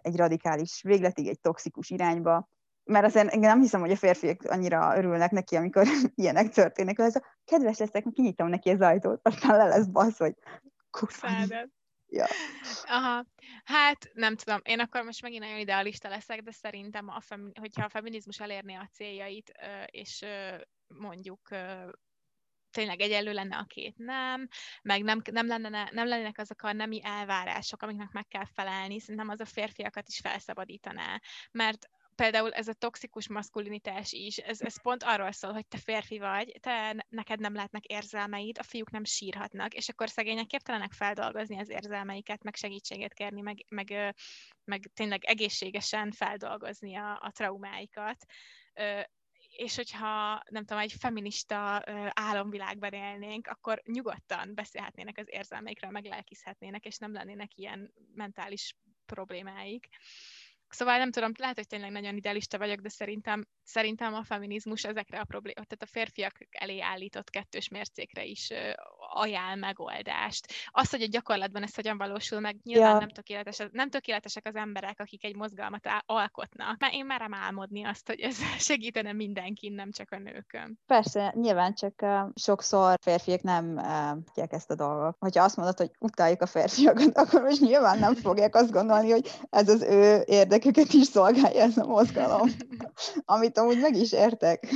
[0.03, 2.49] egy radikális végletig, egy toxikus irányba,
[2.85, 7.23] mert azért nem hiszem, hogy a férfiak annyira örülnek neki, amikor ilyenek történnek, ez a
[7.45, 10.35] kedves leszek, kinyitom neki az ajtót, aztán le lesz basz, hogy
[10.91, 11.29] kurva.
[12.15, 12.27] Ja.
[12.85, 13.25] Aha.
[13.65, 17.85] Hát nem tudom, én akkor most megint nagyon idealista leszek, de szerintem, a femi- hogyha
[17.85, 19.53] a feminizmus elérné a céljait,
[19.87, 20.25] és
[20.87, 21.41] mondjuk
[22.73, 24.49] tényleg egyenlő lenne a két nem,
[24.83, 29.29] meg nem, nem, lenne, nem lennének azok a nemi elvárások, amiknek meg kell felelni, szerintem
[29.29, 31.21] az a férfiakat is felszabadítaná.
[31.51, 36.19] Mert például ez a toxikus maszkulinitás is, ez, ez pont arról szól, hogy te férfi
[36.19, 41.59] vagy, te neked nem lehetnek érzelmeid, a fiúk nem sírhatnak, és akkor szegények képtelenek feldolgozni
[41.59, 44.15] az érzelmeiket, meg segítséget kérni, meg, meg,
[44.65, 48.25] meg tényleg egészségesen feldolgozni a, a traumáikat
[49.62, 56.85] és hogyha nem tudom, egy feminista álomvilágban élnénk, akkor nyugodtan beszélhetnének az érzelmeikről, meg lelkizhetnének,
[56.85, 59.88] és nem lennének ilyen mentális problémáik.
[60.68, 65.20] Szóval nem tudom, lehet, hogy tényleg nagyon idealista vagyok, de szerintem, szerintem a feminizmus ezekre
[65.20, 68.51] a problémák, tehát a férfiak elé állított kettős mércékre is
[69.14, 70.53] ajánl megoldást.
[70.70, 72.98] Az, hogy a gyakorlatban ez hogyan valósul meg, nyilván ja.
[72.98, 76.79] nem, tökéletes, nem tökéletesek az emberek, akik egy mozgalmat alkotnak.
[76.79, 78.37] Mert én merem álmodni azt, hogy ez
[78.70, 80.79] segítene mindenkin, nem csak a nőkön.
[80.87, 85.16] Persze, nyilván csak uh, sokszor férfiak nem uh, tudják ezt a dolgot.
[85.18, 89.31] Hogyha azt mondod, hogy utáljuk a férfiakat, akkor most nyilván nem fogják azt gondolni, hogy
[89.51, 92.48] ez az ő érdeküket is szolgálja ez a mozgalom.
[93.25, 94.66] Amit amúgy meg is értek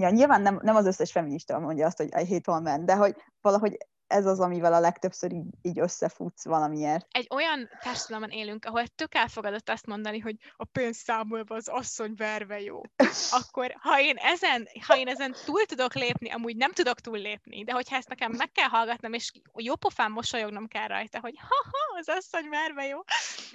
[0.00, 2.94] ja, nyilván nem, nem az összes feminista mondja azt, hogy I hate all men, de
[2.94, 3.76] hogy valahogy
[4.10, 7.06] ez az, amivel a legtöbbször így, így összefutsz valamiért.
[7.10, 12.14] Egy olyan társadalomban élünk, ahol tök elfogadott azt mondani, hogy a pénz számolva az asszony
[12.16, 12.80] verve jó.
[13.30, 17.64] Akkor ha én, ezen, ha én ezen túl tudok lépni, amúgy nem tudok túl lépni,
[17.64, 21.98] de hogyha ezt nekem meg kell hallgatnom, és jó pofán mosolyognom kell rajta, hogy ha-ha,
[21.98, 22.98] az asszony verve jó,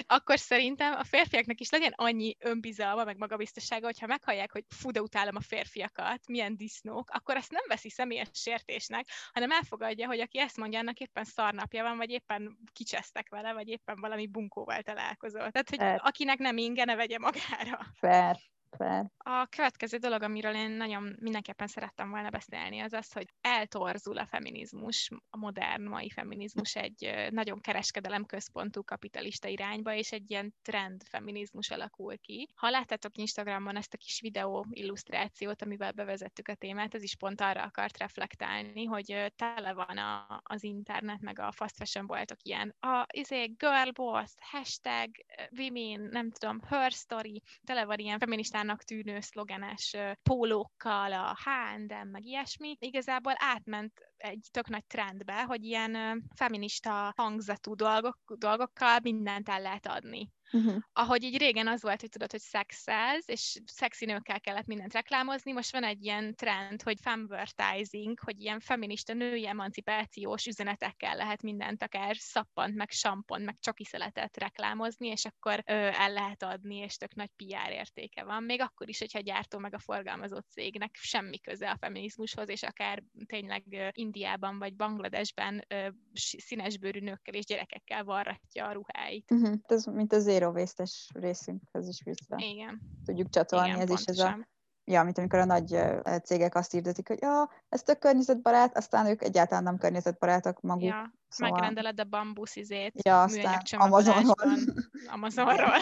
[0.08, 5.02] akkor szerintem a férfiaknak is legyen annyi önbizalma, meg magabiztossága, hogyha meghallják, hogy fú, de
[5.02, 10.40] utálom a férfiakat, milyen disznók, akkor ezt nem veszi személyes sértésnek, hanem elfogadja, hogy aki
[10.40, 15.52] ezt mondja, annak éppen szarnapja van, vagy éppen kicsesztek vele, vagy éppen valami bunkóval találkozott.
[15.52, 16.00] Tehát, hogy Fair.
[16.04, 17.86] akinek nem inge, ne vegye magára.
[17.94, 18.36] Fair.
[18.78, 19.12] Claire?
[19.18, 24.26] A következő dolog, amiről én nagyon mindenképpen szerettem volna beszélni, az az, hogy eltorzul a
[24.26, 31.02] feminizmus, a modern mai feminizmus egy nagyon kereskedelem központú kapitalista irányba, és egy ilyen trend
[31.10, 32.50] feminizmus alakul ki.
[32.56, 37.42] Ha láttátok Instagramon ezt a kis videó illusztrációt, amivel bevezettük a témát, ez is pont
[37.42, 42.76] arra akart reflektálni, hogy tele van a, az internet, meg a fast fashion boltok ilyen,
[42.80, 45.10] a izé, girl boss, hashtag,
[45.58, 48.20] women, nem tudom, her story, tele van ilyen
[48.66, 52.76] feministának tűnő szlogenes pólókkal, a H&M, meg ilyesmi.
[52.80, 59.88] Igazából átment egy tök nagy trendbe, hogy ilyen feminista hangzatú dolgok, dolgokkal mindent el lehet
[59.88, 60.32] adni.
[60.52, 60.76] Uh-huh.
[60.94, 65.52] Ahogy így régen az volt, hogy tudod, hogy szexelsz, és szexi nőkkel kellett mindent reklámozni,
[65.52, 71.84] most van egy ilyen trend, hogy femvertising, hogy ilyen feminista női emancipációs üzenetekkel lehet mindent,
[71.84, 77.16] akár szappant, meg sampont, meg szeletet reklámozni, és akkor ö, el lehet adni, és tök
[77.16, 78.44] nagy PR értéke van.
[78.44, 83.04] Még akkor is, hogyha gyártó meg a forgalmazott cégnek semmi köze a feminizmushoz, és akár
[83.26, 89.32] tényleg ö, Indiában vagy Bangladesben ö, színesbőrű nőkkel és gyerekekkel varratja a ruháit.
[89.32, 89.60] Uh-huh.
[89.68, 92.36] Ez mint az zero waste-es részünkhez is vissza.
[92.38, 92.82] Igen.
[93.06, 94.14] Tudjuk csatolni, Igen, ez pontosan.
[94.14, 94.54] is ez a
[94.88, 95.78] Ja, mint amikor a nagy
[96.24, 100.84] cégek azt hirdetik, hogy ja, ez tök környezetbarát, aztán ők egyáltalán nem környezetbarátok maguk.
[100.84, 101.54] Ja, szóval...
[101.54, 104.36] megrendeled a bambuszizét ja, aztán Amazonról.
[105.16, 105.74] Amazonról.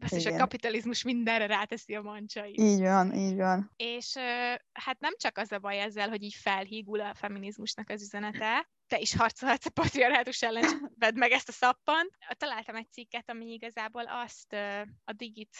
[0.00, 2.60] Azt is a kapitalizmus mindenre ráteszi a mancsait.
[2.60, 3.70] Így van, így van.
[3.76, 4.16] És
[4.72, 8.98] hát nem csak az a baj ezzel, hogy így felhígul a feminizmusnak az üzenete, te
[8.98, 12.08] is harcolhatsz a patriarhátus ellen, vedd meg ezt a szappan.
[12.36, 14.52] Találtam egy cikket, ami igazából azt
[15.04, 15.56] a Digit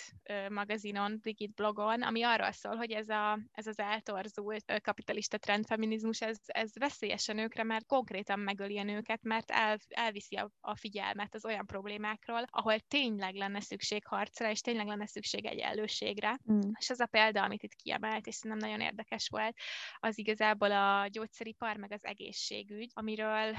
[0.48, 6.36] magazinon, Digit blogon, ami arról szól, hogy ez, a, ez az eltorzult kapitalista trendfeminizmus, ez,
[6.46, 11.34] ez veszélyes a nőkre, mert konkrétan megöli a nőket, mert el, elviszi a, a figyelmet
[11.34, 16.38] az olyan problémákról, ahol tényleg lenne szükség harcra, és tényleg lenne szükség egyenlőségre.
[16.52, 16.60] Mm.
[16.78, 19.56] És az a példa, amit itt kiemelt, és szerintem nagyon érdekes volt,
[19.98, 23.54] az igazából a gyógyszeripar, meg az egészségügy, amiről amiről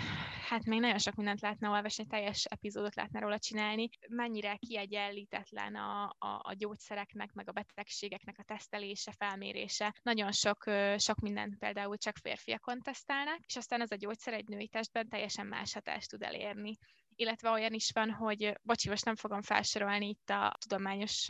[0.49, 6.03] hát még nagyon sok mindent lehetne olvasni, teljes epizódot lehetne róla csinálni, mennyire kiegyenlítetlen a,
[6.03, 9.95] a, a gyógyszereknek, meg a betegségeknek a tesztelése, felmérése.
[10.01, 10.63] Nagyon sok,
[10.97, 15.47] sok mindent például csak férfiakon tesztelnek, és aztán az a gyógyszer egy női testben teljesen
[15.47, 16.77] más hatást tud elérni
[17.15, 21.25] illetve olyan is van, hogy, bocsi, most nem fogom felsorolni itt a tudományos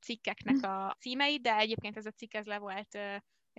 [0.00, 2.98] cikkeknek a címeit, de egyébként ez a cikk ez le volt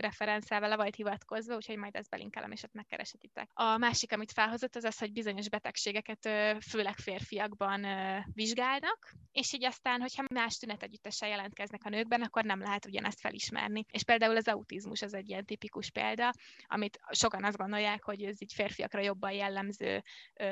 [0.01, 3.49] referenciával le volt hivatkozva, úgyhogy majd ezt belinkelem, és ott megkeresetitek.
[3.53, 6.29] A másik, amit felhozott, az az, hogy bizonyos betegségeket
[6.69, 7.85] főleg férfiakban
[8.33, 13.85] vizsgálnak, és így aztán, hogyha más tünetegyüttessel jelentkeznek a nőkben, akkor nem lehet ugyanezt felismerni.
[13.91, 16.31] És például az autizmus az egy ilyen tipikus példa,
[16.67, 20.01] amit sokan azt gondolják, hogy ez így férfiakra jobban jellemző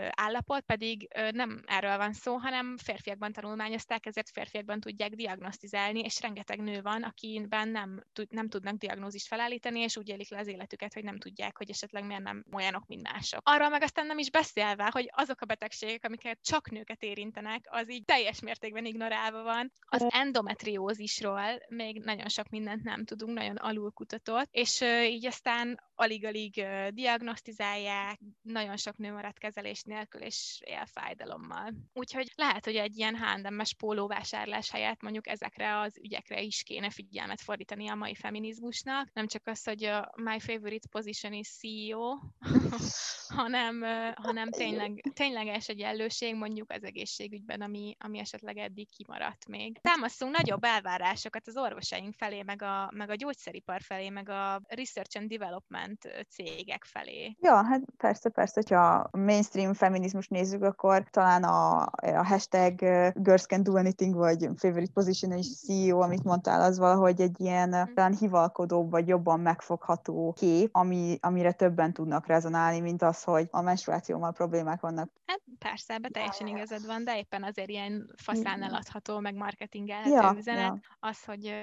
[0.09, 6.59] állapot, pedig nem erről van szó, hanem férfiakban tanulmányozták, ezért férfiakban tudják diagnosztizálni, és rengeteg
[6.59, 11.03] nő van, akiben nem, nem tudnak diagnózist felállítani, és úgy élik le az életüket, hogy
[11.03, 13.39] nem tudják, hogy esetleg miért nem olyanok, mint mások.
[13.43, 17.91] Arról meg aztán nem is beszélve, hogy azok a betegségek, amiket csak nőket érintenek, az
[17.91, 19.71] így teljes mértékben ignorálva van.
[19.79, 28.19] Az endometriózisról még nagyon sok mindent nem tudunk, nagyon alulkutatott, és így aztán alig-alig diagnosztizálják,
[28.41, 31.73] nagyon sok nő maradt kezelés nélkül, és él fájdalommal.
[31.93, 37.41] Úgyhogy lehet, hogy egy ilyen H&M-es pólóvásárlás helyett mondjuk ezekre az ügyekre is kéne figyelmet
[37.41, 39.09] fordítani a mai feminizmusnak.
[39.13, 41.99] Nem csak az, hogy a my favorite position is CEO,
[43.39, 43.83] hanem,
[44.15, 49.79] hanem tényleg, tényleges egyenlőség mondjuk az egészségügyben, ami, ami esetleg eddig kimaradt még.
[49.81, 55.17] Támasztunk nagyobb elvárásokat az orvosaink felé, meg a, meg a gyógyszeripar felé, meg a research
[55.17, 57.35] and development ment cégek felé.
[57.39, 62.75] Ja, hát persze, persze, hogyha a mainstream feminizmus nézzük, akkor talán a, a hashtag
[63.13, 67.69] girls can do anything, vagy favorite position is CEO, amit mondtál, az valahogy egy ilyen
[67.69, 67.93] mm.
[67.93, 73.61] talán hivalkodóbb, vagy jobban megfogható kép, ami, amire többen tudnak rezonálni, mint az, hogy a
[73.61, 75.09] menstruációval problémák vannak.
[75.25, 80.33] Hát persze, ebbe teljesen igazad van, de éppen azért ilyen faszán eladható, meg marketingelhető ja,
[80.37, 80.63] üzenet.
[80.65, 80.79] Ja.
[80.99, 81.53] Az, hogy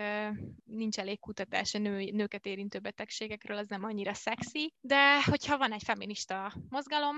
[0.65, 5.73] nincs elég kutatás a nő, nőket érintő betegségekről, az nem annyira szexi, de hogyha van
[5.73, 7.17] egy feminista mozgalom,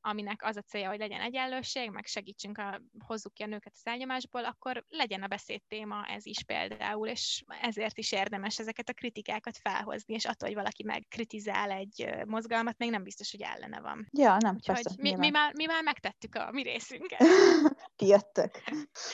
[0.00, 3.88] aminek az a célja, hogy legyen egyenlőség, meg segítsünk, a, hozzuk ki a nőket a
[3.88, 9.56] elnyomásból, akkor legyen a beszédtéma ez is például, és ezért is érdemes ezeket a kritikákat
[9.74, 14.08] felhozni, és attól, hogy valaki megkritizál egy mozgalmat, még nem biztos, hogy ellene van.
[14.12, 14.94] Ja, nem, Úgyhogy persze.
[14.98, 17.18] Mi, mi, már, mi már megtettük a mi részünket.
[17.96, 18.50] Ti jöttök.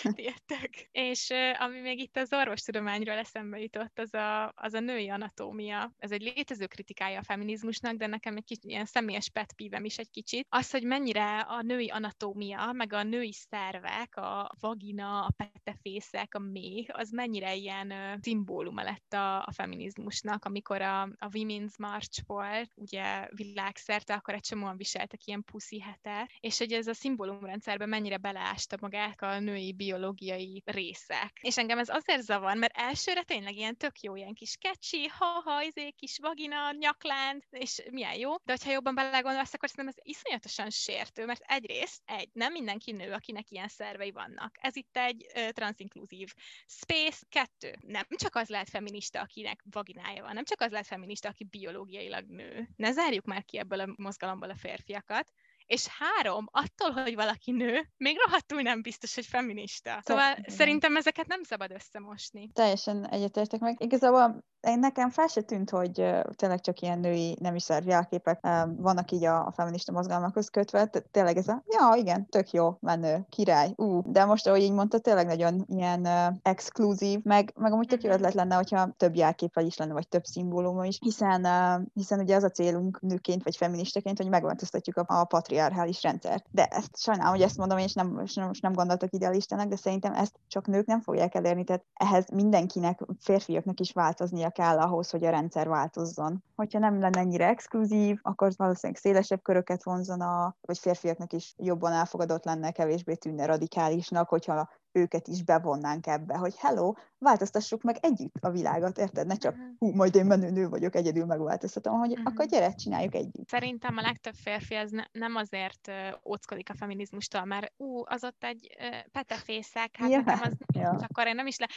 [0.03, 0.71] Ti jöttök.
[0.91, 5.93] És ami még itt az orvostudományról eszembe jutott, az a, az a női anatómia.
[5.99, 10.11] Ez egy létező kritikája a feminizmusnak, de nekem egy kicsit ilyen személyes pet is egy
[10.11, 10.47] kicsit.
[10.49, 16.39] Az, hogy mennyire a női anatómia, meg a női szervek, a vagina, a petefészek, a
[16.39, 22.71] méh, az mennyire ilyen szimbóluma lett a, a feminizmusnak, amikor a, a Women's March volt,
[22.75, 28.17] ugye világszerte, akkor egy csomóan viseltek ilyen puszi hetet, és hogy ez a szimbólumrendszerben mennyire
[28.17, 31.39] beleásta magát a női biológiai részek.
[31.41, 35.63] És engem ez azért zavar, mert elsőre tényleg ilyen tök jó, ilyen kis kecsi, ha-ha,
[35.63, 40.71] izé, kis vagina, nyaklánc, és milyen jó, de hogyha jobban belegondolsz, akkor szerintem ez iszonyatosan
[40.71, 44.57] sértő, mert egyrészt, egy, nem mindenki nő, akinek ilyen szervei vannak.
[44.61, 46.33] Ez itt egy transzinkluzív
[46.67, 47.19] space.
[47.29, 51.45] Kettő, nem csak az lehet feminista, akinek vaginája van, nem csak az lehet feminista, aki
[51.45, 52.69] biológiailag nő.
[52.77, 55.31] Ne zárjuk már ki ebből a mozgalomból a férfiakat,
[55.67, 60.01] és három, attól, hogy valaki nő, még rohadtul nem biztos, hogy feminista.
[60.03, 62.51] Szóval Te, szerintem ezeket nem szabad összemosni.
[62.53, 63.77] Teljesen egyetértek meg.
[63.83, 65.93] Igazából nekem fel se tűnt, hogy
[66.37, 70.91] tényleg csak ilyen női nem is jelképek uh, vannak így a, a feminista mozgalmakhoz kötve.
[71.11, 74.03] Tényleg ez a, ja, igen, tök jó, menő, király, ú.
[74.13, 78.09] De most, ahogy így mondta, tényleg nagyon ilyen uh, exkluzív, meg, meg amúgy tök jó
[78.09, 78.19] mhm.
[78.19, 82.37] ötlet lenne, hogyha több jelképpel is lenne, vagy több szimbólum is, hiszen, uh, hiszen ugye
[82.37, 86.45] az a célunk nőként, vagy feministaként, hogy megváltoztatjuk a, a patriarchális rendszert.
[86.51, 90.13] De ezt sajnálom, hogy ezt mondom, és nem, most nem, nem gondoltak idealistának, de szerintem
[90.13, 95.25] ezt csak nők nem fogják elérni, tehát ehhez mindenkinek, férfiaknak is változnia kell ahhoz, hogy
[95.25, 96.45] a rendszer változzon.
[96.57, 102.45] Hogyha nem lenne ennyire exkluzív, akkor valószínűleg szélesebb köröket vonzana, vagy férfiaknak is jobban elfogadott
[102.45, 108.51] lenne, kevésbé tűnne radikálisnak, hogyha őket is bevonnánk ebbe, hogy hello, változtassuk meg együtt a
[108.51, 109.27] világot, érted?
[109.27, 109.69] Ne csak, uh-huh.
[109.79, 112.27] hú, majd én menő nő vagyok, egyedül megváltoztatom, hogy uh-huh.
[112.27, 113.49] akkor gyere, csináljuk együtt.
[113.49, 115.91] Szerintem a legtöbb férfi az ne, nem azért
[116.29, 118.77] óckodik a feminizmustól, mert ú, az ott egy
[119.13, 120.17] petefészek, hát ja.
[120.17, 120.91] nekem az ja.
[120.91, 121.69] akkor én nem is le,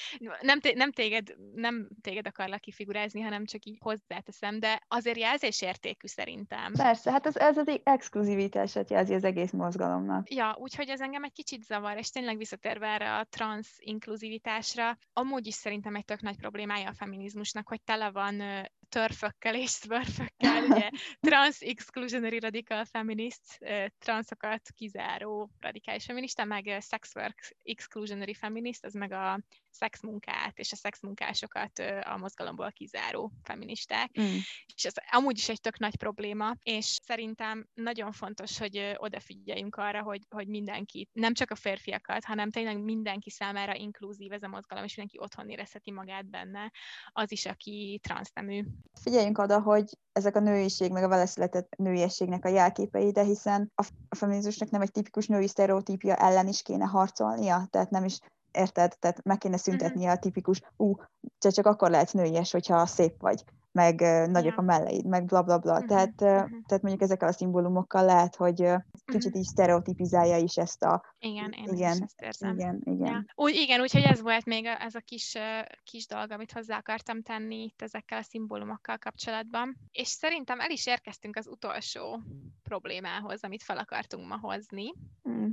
[0.41, 6.07] nem, té- nem, téged, nem téged akarlak kifigurázni, hanem csak így hozzáteszem, de azért jelzésértékű
[6.07, 6.73] szerintem.
[6.73, 10.33] Persze, hát ez, ez az exkluzivitását jelzi az egész mozgalomnak.
[10.33, 15.47] Ja, úgyhogy ez engem egy kicsit zavar, és tényleg visszatérve erre a trans inkluzivitásra, amúgy
[15.47, 20.89] is szerintem egy tök nagy problémája a feminizmusnak, hogy tele van törfökkel és szvörfökkel, ugye?
[21.19, 23.59] Trans exclusionary radical feminist,
[23.99, 29.39] transzokat kizáró radikális feminista, meg sex work exclusionary feminist, az meg a
[29.73, 34.19] szexmunkát és a szexmunkásokat a mozgalomból kizáró feministák.
[34.21, 34.35] Mm.
[34.75, 40.01] És ez amúgy is egy tök nagy probléma, és szerintem nagyon fontos, hogy odafigyeljünk arra,
[40.01, 44.83] hogy, hogy mindenki, nem csak a férfiakat, hanem tényleg mindenki számára inkluzív ez a mozgalom,
[44.83, 46.71] és mindenki otthon érezheti magát benne,
[47.11, 48.63] az is, aki transznemű.
[49.01, 53.71] Figyeljünk oda, hogy ezek a nőiség, meg a vele született nőiességnek a jelképei, de hiszen
[53.75, 58.19] a feminizmusnak nem egy tipikus női sztereotípia ellen is kéne harcolnia, tehát nem is
[58.53, 58.97] érted?
[58.99, 60.95] Tehát meg kéne szüntetni a tipikus, ú,
[61.37, 64.57] csak akkor lehet nőies, hogyha szép vagy, meg nagyok yeah.
[64.57, 65.71] a melleid, meg bla bla bla.
[65.71, 65.87] Uh-huh.
[65.87, 66.65] Tehát, uh-huh.
[66.65, 68.67] tehát mondjuk ezekkel a szimbólumokkal lehet, hogy
[69.05, 71.03] kicsit így sztereotipizálja is ezt a...
[71.19, 72.53] Igen, én igen, is ezt érzem.
[72.53, 73.11] Igen, igen.
[73.11, 73.25] Ja.
[73.35, 75.37] Úgy, igen, úgyhogy ez volt még ez a kis,
[75.83, 79.77] kis dolog, amit hozzá akartam tenni itt ezekkel a szimbólumokkal kapcsolatban.
[79.91, 82.21] És szerintem el is érkeztünk az utolsó
[82.63, 84.93] problémához, amit fel akartunk ma hozni.
[85.29, 85.51] Mm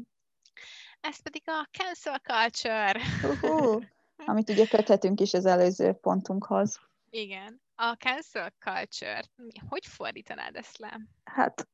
[1.00, 3.00] ez pedig a cancel culture.
[3.22, 3.82] Uh-huh.
[4.26, 6.80] Amit ugye köthetünk is az előző pontunkhoz.
[7.10, 7.60] Igen.
[7.82, 9.22] A cancel culture,
[9.68, 11.00] hogy fordítanád ezt le?
[11.24, 11.68] Hát...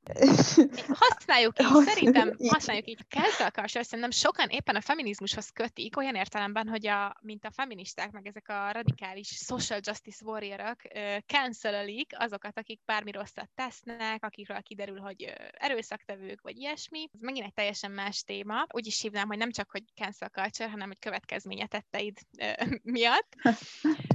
[0.88, 3.00] Használjuk így, szerintem használjuk így.
[3.08, 8.10] Cancel culture szerintem sokan éppen a feminizmushoz kötik, olyan értelemben, hogy a, mint a feministák,
[8.10, 10.80] meg ezek a radikális social justice warriorok
[11.26, 17.08] cancelik azokat, akik bármi rosszat tesznek, akikről kiderül, hogy erőszaktevők, vagy ilyesmi.
[17.12, 18.66] Ez megint egy teljesen más téma.
[18.72, 22.18] Úgy is hívnám, hogy nem csak, hogy cancel culture, hanem hogy következménye tetteid
[22.82, 23.34] miatt.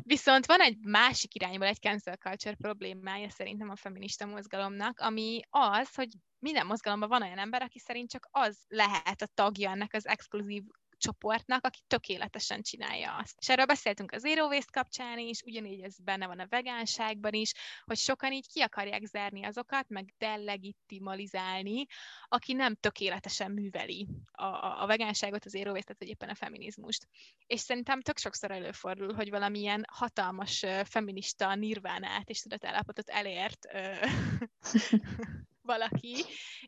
[0.04, 5.96] Viszont van egy másik irányból egy cancel culture problémája szerintem a feminista mozgalomnak, ami az,
[5.96, 10.08] hogy minden mozgalomban van olyan ember, aki szerint csak az lehet a tagja ennek az
[10.08, 10.64] exkluzív
[11.02, 13.36] csoportnak, aki tökéletesen csinálja azt.
[13.40, 17.52] És erről beszéltünk az Zero Waste kapcsán is, ugyanígy ez benne van a vegánságban is,
[17.86, 21.86] hogy sokan így ki akarják zárni azokat, meg delegitimalizálni,
[22.28, 27.08] aki nem tökéletesen műveli a, a, a vegánságot, az Zero Waste-et, vagy éppen a feminizmust.
[27.46, 33.68] És szerintem tök sokszor előfordul, hogy valamilyen hatalmas feminista nirvánát és tudatállapotot elért
[35.62, 36.16] valaki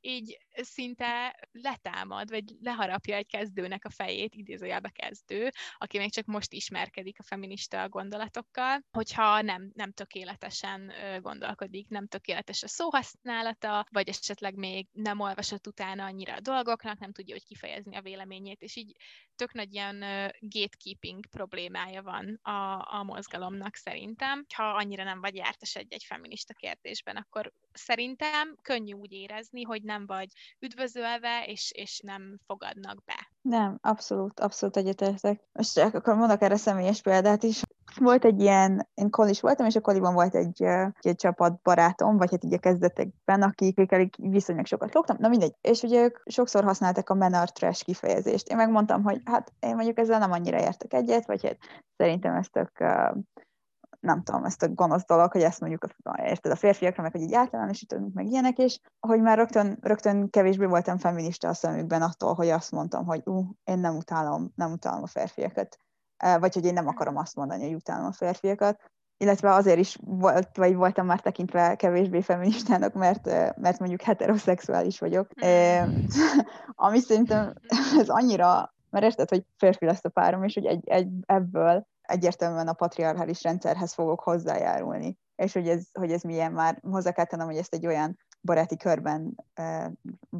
[0.02, 6.54] így szinte letámad, vagy leharapja egy kezdőnek a fejét, idézőjelbe kezdő, aki még csak most
[6.54, 14.56] ismerkedik a feminista gondolatokkal, hogyha nem, nem tökéletesen gondolkodik, nem tökéletes a szóhasználata, vagy esetleg
[14.56, 18.96] még nem olvasott utána annyira a dolgoknak, nem tudja, hogy kifejezni a véleményét, és így
[19.36, 20.00] tök nagy ilyen
[20.40, 24.46] gatekeeping problémája van a, a mozgalomnak szerintem.
[24.56, 30.06] Ha annyira nem vagy jártas egy-egy feminista kérdésben, akkor szerintem könnyű úgy érezni, hogy nem
[30.06, 30.28] vagy
[30.60, 33.32] üdvözölve, és, és nem fogadnak be.
[33.42, 35.42] Nem, abszolút, abszolút egyetértek.
[35.52, 37.62] Most akkor mondok erre személyes példát is.
[37.96, 40.64] Volt egy ilyen, én kolis voltam, és a koliban volt egy,
[41.00, 45.54] egy csapat barátom, vagy hát így a kezdetekben, akikkel viszonylag sokat lógtam, na mindegy.
[45.62, 48.50] És ugye ők sokszor használtak a menor trash kifejezést.
[48.50, 51.58] Én megmondtam, hogy hát én mondjuk ezzel nem annyira értek egyet, vagy hát
[51.98, 52.72] szerintem ez tök
[54.04, 55.88] nem tudom, ezt a gonosz dolog, hogy ezt mondjuk,
[56.24, 60.66] érted, a férfiakra, meg hogy így általánosítunk, meg ilyenek, és hogy már rögtön, rögtön kevésbé
[60.66, 64.72] voltam feminista a szemükben attól, hogy azt mondtam, hogy ú, uh, én nem utálom, nem
[64.72, 65.78] utálom a férfiakat,
[66.40, 70.58] vagy hogy én nem akarom azt mondani, hogy utálom a férfiakat, illetve azért is volt,
[70.58, 73.26] vagy voltam már tekintve kevésbé feministának, mert,
[73.58, 75.28] mert mondjuk heteroszexuális vagyok.
[75.46, 75.94] Mm.
[76.86, 77.54] Ami szerintem
[78.00, 82.68] ez annyira, mert érted, hogy férfi lesz a párom, és hogy egy, egy, ebből egyértelműen
[82.68, 85.18] a patriarchális rendszerhez fogok hozzájárulni.
[85.36, 88.78] És hogy ez, hogy ez milyen már, hozzá kell tennem, hogy ezt egy olyan baráti
[88.78, 89.92] körben e,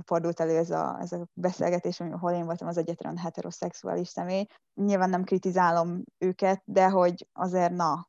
[0.06, 4.46] fordult elő ez a, ez a beszélgetés, ahol én voltam az egyetlen heteroszexuális személy.
[4.74, 8.08] Nyilván nem kritizálom őket, de hogy azért na,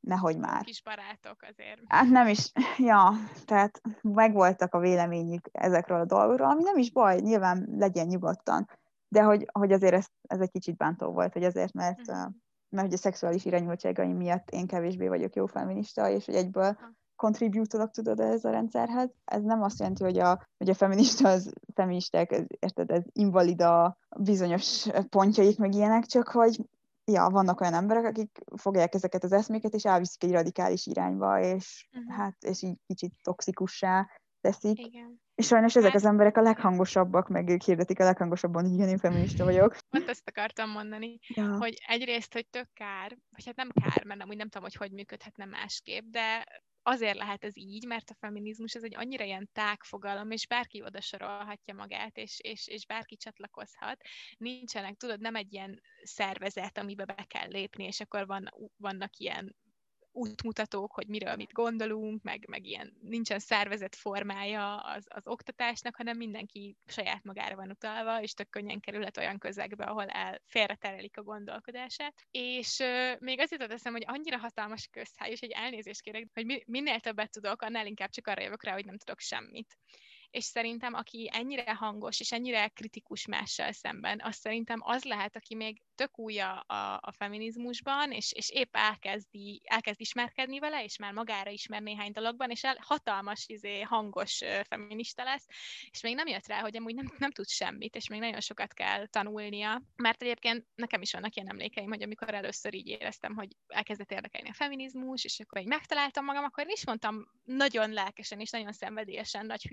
[0.00, 0.62] nehogy már.
[0.64, 1.80] Kis barátok azért.
[1.86, 2.52] Hát nem is,
[2.92, 3.12] ja,
[3.44, 8.68] tehát megvoltak a véleményük ezekről a dolgokról, ami nem is baj, nyilván legyen nyugodtan,
[9.10, 12.32] de hogy, hogy azért ez, ez egy kicsit bántó volt, hogy azért, mert uh-huh
[12.70, 16.78] mert hogy a szexuális irányultságaim miatt én kevésbé vagyok jó feminista, és hogy egyből
[17.16, 19.10] kontribútolok, tudod, ez a rendszerhez.
[19.24, 23.98] Ez nem azt jelenti, hogy a, hogy a feminista az feministák, ez, érted, ez invalida
[24.18, 26.60] bizonyos pontjaik, meg ilyenek, csak hogy
[27.04, 31.88] ja, vannak olyan emberek, akik fogják ezeket az eszméket, és elviszik egy radikális irányba, és
[31.92, 32.14] uh-huh.
[32.14, 34.08] hát, és így kicsit toxikussá
[34.40, 34.86] teszik.
[34.86, 35.20] Igen.
[35.40, 38.98] És sajnos ezek az emberek a leghangosabbak, meg ők hirdetik a leghangosabban, hogy igen, én
[38.98, 39.76] feminista vagyok.
[39.90, 41.56] Pont ezt akartam mondani, ja.
[41.56, 44.92] hogy egyrészt, hogy tök kár, vagy hát nem kár, mert amúgy nem tudom, hogy hogy
[44.92, 46.46] működhetne másképp, de
[46.82, 51.00] azért lehet ez így, mert a feminizmus ez egy annyira ilyen tágfogalom, és bárki oda
[51.00, 54.00] sorolhatja magát, és, és, és bárki csatlakozhat.
[54.36, 59.56] Nincsenek, tudod, nem egy ilyen szervezet, amiben be kell lépni, és akkor van, vannak ilyen
[60.12, 66.16] útmutatók, hogy miről mit gondolunk, meg, meg ilyen nincsen szervezett formája az, az oktatásnak, hanem
[66.16, 71.22] mindenki saját magára van utalva, és tök könnyen kerülhet olyan közegbe, ahol el félreterelik a
[71.22, 72.14] gondolkodását.
[72.30, 76.44] És euh, még az jutott eszem, hogy annyira hatalmas közhely, és egy elnézést kérek, hogy
[76.44, 79.76] mi, minél többet tudok, annál inkább csak arra jövök rá, hogy nem tudok semmit
[80.30, 85.54] és szerintem aki ennyire hangos és ennyire kritikus mással szemben, az szerintem az lehet, aki
[85.54, 90.98] még tök új a, a, a feminizmusban, és, és épp elkezdi, elkezd ismerkedni vele, és
[90.98, 95.46] már magára ismer néhány dologban, és el, hatalmas, izé, hangos feminista lesz,
[95.90, 98.72] és még nem jött rá, hogy amúgy nem, nem tud semmit, és még nagyon sokat
[98.72, 103.48] kell tanulnia, mert egyébként nekem is vannak ilyen emlékeim, hogy amikor először így éreztem, hogy
[103.66, 108.50] elkezdett érdekelni a feminizmus, és akkor így megtaláltam magam, akkor is mondtam nagyon lelkesen és
[108.50, 109.68] nagyon szenvedélyesen nagy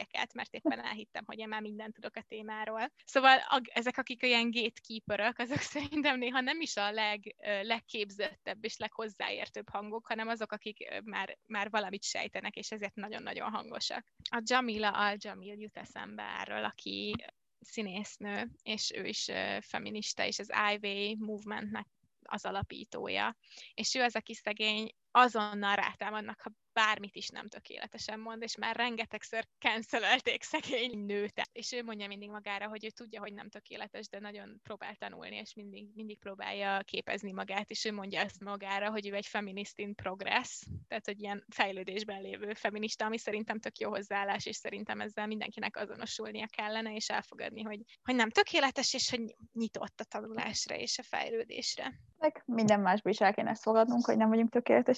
[0.00, 2.92] hülyeségeket, mert éppen elhittem, hogy én már mindent tudok a témáról.
[3.04, 8.76] Szóval a, ezek, akik olyan gatekeeperök, azok szerintem néha nem is a leg, legképzettebb és
[8.76, 14.06] leghozzáértőbb hangok, hanem azok, akik már, már valamit sejtenek, és ezért nagyon-nagyon hangosak.
[14.30, 17.14] A Jamila Al-Jamil jut eszembe erről, aki
[17.60, 19.30] színésznő, és ő is
[19.60, 21.86] feminista, és az IVA movementnek
[22.22, 23.36] az alapítója.
[23.74, 28.76] És ő az, aki szegény azonnal rátámadnak, ha bármit is nem tökéletesen mond, és már
[28.76, 31.42] rengetegszer cancelölték szegény nőt.
[31.52, 35.36] És ő mondja mindig magára, hogy ő tudja, hogy nem tökéletes, de nagyon próbál tanulni,
[35.36, 39.78] és mindig, mindig próbálja képezni magát, és ő mondja ezt magára, hogy ő egy feminist
[39.78, 45.00] in progress, tehát hogy ilyen fejlődésben lévő feminista, ami szerintem tök jó hozzáállás, és szerintem
[45.00, 50.74] ezzel mindenkinek azonosulnia kellene, és elfogadni, hogy, hogy nem tökéletes, és hogy nyitott a tanulásra
[50.74, 51.92] és a fejlődésre.
[52.18, 54.50] Meg minden másból is el kéne ezt fogadnunk, hogy nem vagyunk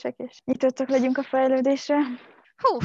[0.02, 1.96] tökéletesek, és nyitottak legyünk a fejlődésre.
[2.56, 2.78] Hú,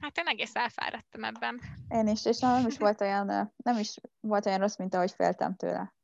[0.00, 1.60] hát én egész elfáradtam ebben.
[1.88, 5.56] Én is, és nem is volt olyan, nem is volt olyan rossz, mint ahogy féltem
[5.56, 5.94] tőle.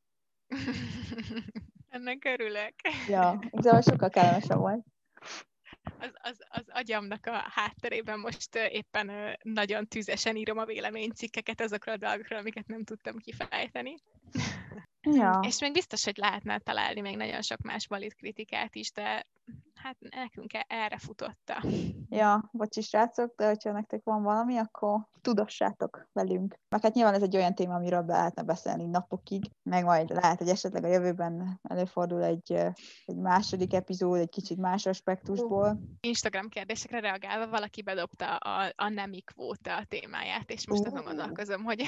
[1.88, 2.74] Ennek örülök.
[3.08, 4.84] Ja, de sokkal kellemesebb volt.
[5.98, 11.98] Az, az, az agyamnak a hátterében most éppen nagyon tüzesen írom a véleménycikkeket azokról a
[11.98, 13.94] dolgokról, amiket nem tudtam kifejteni.
[15.10, 15.40] Ja.
[15.46, 19.26] És még biztos, hogy lehetne találni még nagyon sok más valid kritikát is, de
[19.74, 21.62] hát nekünk e- erre futotta.
[22.08, 26.54] Ja, bocsi srácok, de hogyha nektek van valami, akkor tudossátok velünk.
[26.68, 30.38] Meg hát nyilván ez egy olyan téma, amiről be lehetne beszélni napokig, meg majd lehet,
[30.38, 32.52] hogy esetleg a jövőben előfordul egy,
[33.04, 35.78] egy második epizód, egy kicsit más aspektusból.
[36.00, 41.82] Instagram kérdésekre reagálva valaki bedobta a, a nemi kvóta témáját, és most azon gondolkozom, hogy...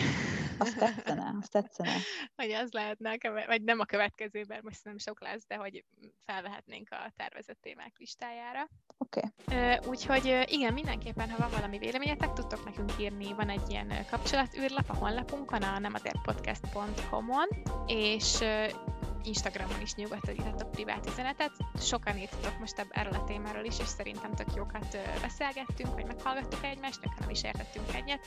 [0.58, 1.92] Azt tetszene, azt tetszene.
[2.36, 3.16] Hogy az lehetne,
[3.46, 5.84] vagy nem a következőben, most nem sok lesz, de hogy
[6.26, 8.68] felvehetnénk a tervezett témák listájára.
[8.98, 9.20] Oké.
[9.46, 9.78] Okay.
[9.86, 14.94] Úgyhogy igen, mindenképpen, ha van valami véleményetek, tudtok nekünk írni, van egy ilyen kapcsolatűrlap a
[14.94, 17.48] honlapunkon, a nematerpodcast.com-on,
[17.86, 18.38] és
[19.24, 21.52] Instagramon is nyugodtan írhatok privát üzenetet.
[21.80, 26.64] Sokan írtatok most ebb erről a témáról is, és szerintem tök jókat beszélgettünk, vagy meghallgattuk
[26.64, 28.26] egymást, tök nem is értettünk egyet.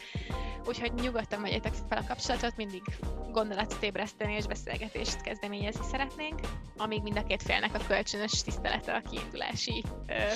[0.66, 2.82] Úgyhogy nyugodtan vegyetek fel a kapcsolatot, mindig
[3.32, 6.40] gondolatot ébreszteni és beszélgetést kezdeményezni szeretnénk,
[6.78, 9.84] amíg mind a két félnek a kölcsönös tisztelete a kiindulási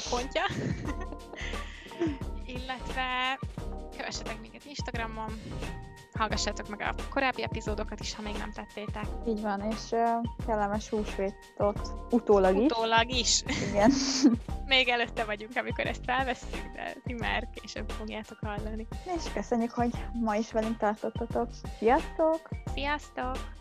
[0.10, 0.44] pontja.
[2.56, 3.40] Illetve
[3.98, 5.42] kövessetek minket Instagramon,
[6.14, 9.06] hallgassátok meg a korábbi epizódokat is, ha még nem tettétek.
[9.28, 10.00] Így van, és uh,
[10.46, 12.64] kellemes húsvétot utólag is.
[12.64, 13.44] Utólag is.
[13.70, 13.92] Igen.
[14.74, 18.88] még előtte vagyunk, amikor ezt felveszünk, de ti már később fogjátok hallani.
[19.18, 21.50] És köszönjük, hogy ma is velünk tartottatok.
[21.80, 22.50] Sziasztok!
[22.74, 23.61] Sziasztok!